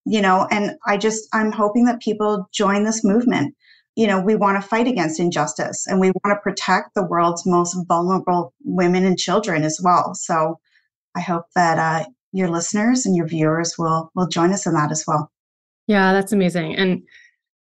you 0.09 0.21
know 0.21 0.47
and 0.49 0.71
i 0.87 0.97
just 0.97 1.27
i'm 1.33 1.51
hoping 1.51 1.85
that 1.85 2.01
people 2.01 2.49
join 2.51 2.83
this 2.83 3.03
movement. 3.03 3.55
You 3.95 4.07
know 4.07 4.19
we 4.19 4.35
want 4.35 4.61
to 4.61 4.67
fight 4.67 4.87
against 4.87 5.19
injustice 5.19 5.85
and 5.87 5.99
we 5.99 6.07
want 6.07 6.35
to 6.35 6.41
protect 6.41 6.95
the 6.95 7.05
world's 7.05 7.45
most 7.45 7.77
vulnerable 7.87 8.53
women 8.63 9.05
and 9.05 9.17
children 9.17 9.63
as 9.63 9.79
well. 9.83 10.15
So 10.15 10.59
i 11.15 11.21
hope 11.21 11.45
that 11.55 11.77
uh, 11.77 12.09
your 12.31 12.49
listeners 12.49 13.05
and 13.05 13.15
your 13.15 13.27
viewers 13.27 13.75
will 13.77 14.11
will 14.15 14.27
join 14.27 14.51
us 14.51 14.65
in 14.65 14.73
that 14.73 14.91
as 14.91 15.03
well. 15.07 15.31
Yeah 15.87 16.11
that's 16.13 16.31
amazing. 16.31 16.75
And 16.75 17.03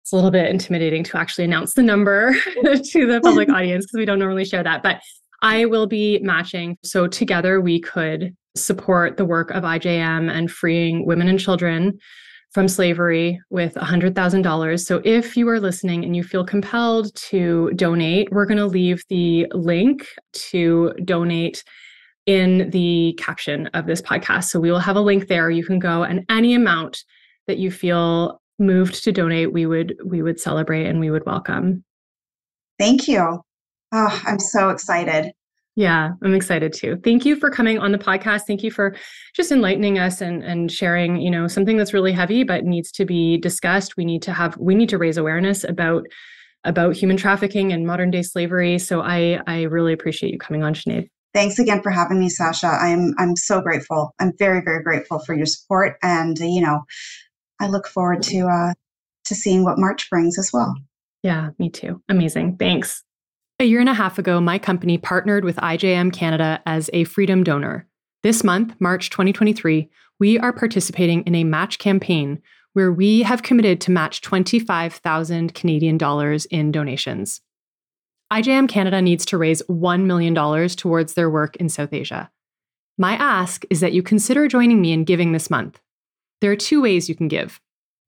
it's 0.02 0.12
a 0.12 0.16
little 0.16 0.32
bit 0.32 0.50
intimidating 0.50 1.04
to 1.06 1.18
actually 1.18 1.46
announce 1.46 1.74
the 1.74 1.84
number 1.84 2.34
to 2.64 3.08
the 3.08 3.22
public 3.24 3.50
audience 3.58 3.86
because 3.86 3.98
we 3.98 4.06
don't 4.06 4.20
normally 4.20 4.46
share 4.46 4.64
that 4.64 4.84
but 4.84 5.02
i 5.42 5.64
will 5.66 5.88
be 5.88 6.20
matching. 6.20 6.78
So 6.84 7.08
together 7.08 7.62
we 7.62 7.80
could 7.80 8.36
support 8.56 9.18
the 9.18 9.26
work 9.26 9.52
of 9.52 9.64
IJM 9.64 10.32
and 10.32 10.50
freeing 10.50 11.06
women 11.06 11.28
and 11.28 11.40
children 11.40 12.00
from 12.56 12.70
slavery 12.70 13.38
with 13.50 13.74
$100,000. 13.74 14.80
So 14.80 15.02
if 15.04 15.36
you 15.36 15.50
are 15.50 15.60
listening 15.60 16.06
and 16.06 16.16
you 16.16 16.24
feel 16.24 16.46
compelled 16.46 17.14
to 17.16 17.70
donate, 17.76 18.30
we're 18.32 18.46
going 18.46 18.60
to 18.60 18.66
leave 18.66 19.04
the 19.10 19.46
link 19.52 20.08
to 20.52 20.94
donate 21.04 21.66
in 22.26 22.70
the 22.70 23.14
caption 23.20 23.68
of 23.74 23.88
this 23.88 24.02
podcast. 24.02 24.46
So 24.46 24.62
we 24.62 24.72
will 24.72 24.80
have 24.80 24.96
a 24.96 25.02
link 25.02 25.28
there. 25.28 25.50
You 25.50 25.66
can 25.66 25.80
go 25.80 26.04
and 26.04 26.24
any 26.30 26.54
amount 26.56 27.04
that 27.48 27.58
you 27.58 27.70
feel 27.72 28.40
moved 28.58 29.04
to 29.04 29.12
donate, 29.12 29.52
we 29.52 29.66
would 29.66 29.98
we 30.06 30.22
would 30.22 30.40
celebrate 30.40 30.86
and 30.86 31.02
we 31.02 31.12
would 31.12 31.26
welcome. 31.26 31.84
Thank 32.80 33.10
you. 33.10 33.42
Oh, 33.92 34.22
I'm 34.26 34.40
so 34.40 34.70
excited. 34.70 35.34
Yeah, 35.76 36.12
I'm 36.24 36.34
excited 36.34 36.72
too. 36.72 36.98
Thank 37.04 37.26
you 37.26 37.36
for 37.36 37.50
coming 37.50 37.80
on 37.80 37.92
the 37.92 37.98
podcast. 37.98 38.44
Thank 38.48 38.64
you 38.64 38.72
for 38.72 38.96
just 39.36 39.52
enlightening 39.52 40.00
us 40.00 40.22
and 40.22 40.42
and 40.42 40.72
sharing, 40.72 41.18
you 41.18 41.30
know, 41.30 41.48
something 41.48 41.76
that's 41.76 41.94
really 41.94 42.14
heavy 42.14 42.44
but 42.44 42.64
needs 42.64 42.92
to 42.94 43.06
be 43.06 43.38
discussed. 43.38 43.98
We 43.98 44.06
need 44.06 44.22
to 44.24 44.34
have 44.34 44.58
we 44.58 44.74
need 44.74 44.90
to 44.90 44.98
raise 44.98 45.18
awareness 45.18 45.66
about 45.66 46.06
about 46.64 46.96
human 46.96 47.18
trafficking 47.18 47.74
and 47.74 47.86
modern 47.86 48.10
day 48.10 48.22
slavery. 48.22 48.80
So 48.80 49.02
I 49.02 49.42
I 49.48 49.64
really 49.64 49.92
appreciate 49.92 50.32
you 50.32 50.40
coming 50.40 50.64
on, 50.64 50.74
Sinead. 50.74 51.10
Thanks 51.34 51.60
again 51.60 51.82
for 51.82 51.92
having 51.92 52.20
me, 52.20 52.30
Sasha. 52.30 52.68
I'm 52.68 53.14
I'm 53.18 53.36
so 53.36 53.60
grateful. 53.60 54.16
I'm 54.20 54.32
very 54.40 54.62
very 54.64 54.82
grateful 54.82 55.20
for 55.20 55.36
your 55.36 55.46
support, 55.46 55.98
and 56.02 56.40
you 56.40 56.62
know, 56.62 56.84
I 57.60 57.68
look 57.68 57.88
forward 57.88 58.24
to 58.24 58.48
uh, 58.48 58.74
to 59.26 59.36
seeing 59.36 59.66
what 59.66 59.78
March 59.78 60.10
brings 60.10 60.40
as 60.40 60.52
well. 60.54 60.74
Yeah, 61.22 61.50
me 61.60 61.70
too. 61.70 62.02
Amazing. 62.08 62.56
Thanks. 62.58 63.04
A 63.58 63.64
year 63.64 63.80
and 63.80 63.88
a 63.88 63.94
half 63.94 64.20
ago, 64.20 64.42
my 64.42 64.60
company 64.60 64.98
partnered 64.98 65.46
with 65.46 65.56
IJM 65.56 66.12
Canada 66.12 66.62
as 66.66 66.90
a 66.92 67.06
freedom 67.06 67.42
donor. 67.42 67.88
This 68.22 68.44
month, 68.44 68.76
March 68.82 69.10
2023, 69.10 69.90
we 70.20 70.38
are 70.38 70.52
participating 70.52 71.22
in 71.22 71.36
a 71.36 71.46
match 71.46 71.80
campaign 71.80 72.42
where 72.74 72.92
we 72.92 73.22
have 73.22 73.44
committed 73.44 73.80
to 73.80 73.92
match 73.92 74.20
25,000 74.20 75.54
Canadian 75.54 75.98
dollars 75.98 76.44
in 76.48 76.74
donations. 76.74 77.40
IJM 78.34 78.68
Canada 78.68 79.02
needs 79.02 79.26
to 79.28 79.38
raise 79.38 79.62
$1 79.70 80.04
million 80.04 80.36
towards 80.76 81.14
their 81.14 81.30
work 81.30 81.56
in 81.56 81.70
South 81.70 81.94
Asia. 81.94 82.30
My 82.98 83.14
ask 83.14 83.64
is 83.70 83.80
that 83.80 83.94
you 83.94 84.04
consider 84.04 84.50
joining 84.50 84.82
me 84.82 84.92
in 84.92 85.06
giving 85.06 85.32
this 85.32 85.50
month. 85.50 85.80
There 86.42 86.52
are 86.52 86.58
two 86.58 86.82
ways 86.82 87.08
you 87.08 87.16
can 87.16 87.30
give. 87.30 87.62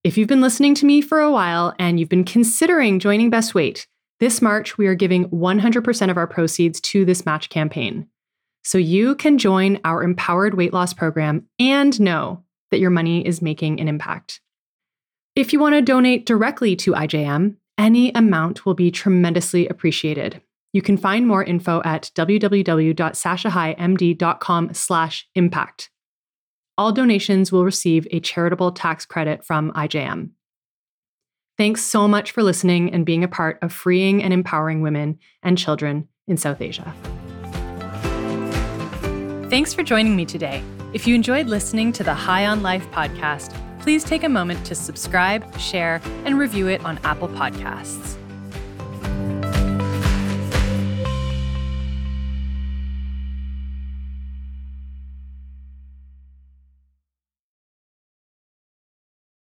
If 0.03 0.17
you've 0.17 0.27
been 0.27 0.41
listening 0.41 0.75
to 0.75 0.85
me 0.85 0.99
for 0.99 1.21
a 1.21 1.31
while 1.31 1.73
and 1.79 2.01
you've 2.01 2.09
been 2.09 2.25
considering 2.25 2.99
joining 2.99 3.29
Best 3.29 3.55
Weight, 3.55 3.87
this 4.19 4.41
March 4.41 4.77
we 4.77 4.87
are 4.87 4.95
giving 4.95 5.29
100% 5.29 6.09
of 6.09 6.17
our 6.17 6.27
proceeds 6.27 6.81
to 6.81 7.05
this 7.05 7.25
match 7.25 7.49
campaign 7.49 8.07
so 8.67 8.77
you 8.77 9.15
can 9.15 9.37
join 9.37 9.79
our 9.85 10.03
empowered 10.03 10.55
weight 10.55 10.73
loss 10.73 10.93
program 10.93 11.47
and 11.57 11.97
know 12.01 12.43
that 12.69 12.81
your 12.81 12.89
money 12.89 13.25
is 13.25 13.41
making 13.41 13.79
an 13.79 13.87
impact. 13.87 14.41
If 15.37 15.53
you 15.53 15.59
want 15.59 15.75
to 15.75 15.81
donate 15.81 16.25
directly 16.25 16.75
to 16.77 16.91
IJM, 16.91 17.55
any 17.77 18.11
amount 18.11 18.65
will 18.65 18.73
be 18.73 18.89
tremendously 18.91 19.69
appreciated. 19.69 20.41
You 20.73 20.81
can 20.81 20.97
find 20.97 21.25
more 21.25 21.45
info 21.45 21.81
at 21.85 22.11
www.sashahighmd.com 22.13 24.73
slash 24.73 25.29
impact. 25.35 25.89
All 26.77 26.91
donations 26.91 27.53
will 27.53 27.63
receive 27.63 28.05
a 28.11 28.19
charitable 28.19 28.73
tax 28.73 29.05
credit 29.05 29.45
from 29.45 29.71
IJM. 29.71 30.31
Thanks 31.57 31.81
so 31.81 32.07
much 32.07 32.31
for 32.31 32.43
listening 32.43 32.93
and 32.93 33.05
being 33.05 33.23
a 33.23 33.27
part 33.27 33.57
of 33.63 33.73
freeing 33.73 34.21
and 34.21 34.31
empowering 34.31 34.81
women 34.81 35.17
and 35.41 35.57
children 35.57 36.07
in 36.27 36.37
South 36.37 36.61
Asia. 36.61 36.93
Thanks 39.49 39.73
for 39.73 39.81
joining 39.81 40.15
me 40.15 40.25
today. 40.25 40.63
If 40.93 41.07
you 41.07 41.15
enjoyed 41.15 41.47
listening 41.47 41.91
to 41.93 42.03
the 42.03 42.13
High 42.13 42.45
on 42.45 42.61
Life 42.61 42.85
podcast, 42.91 43.55
please 43.81 44.03
take 44.03 44.23
a 44.23 44.29
moment 44.29 44.65
to 44.65 44.75
subscribe, 44.75 45.57
share, 45.59 46.01
and 46.25 46.37
review 46.37 46.67
it 46.67 46.83
on 46.85 46.99
Apple 47.03 47.29
Podcasts. 47.29 48.17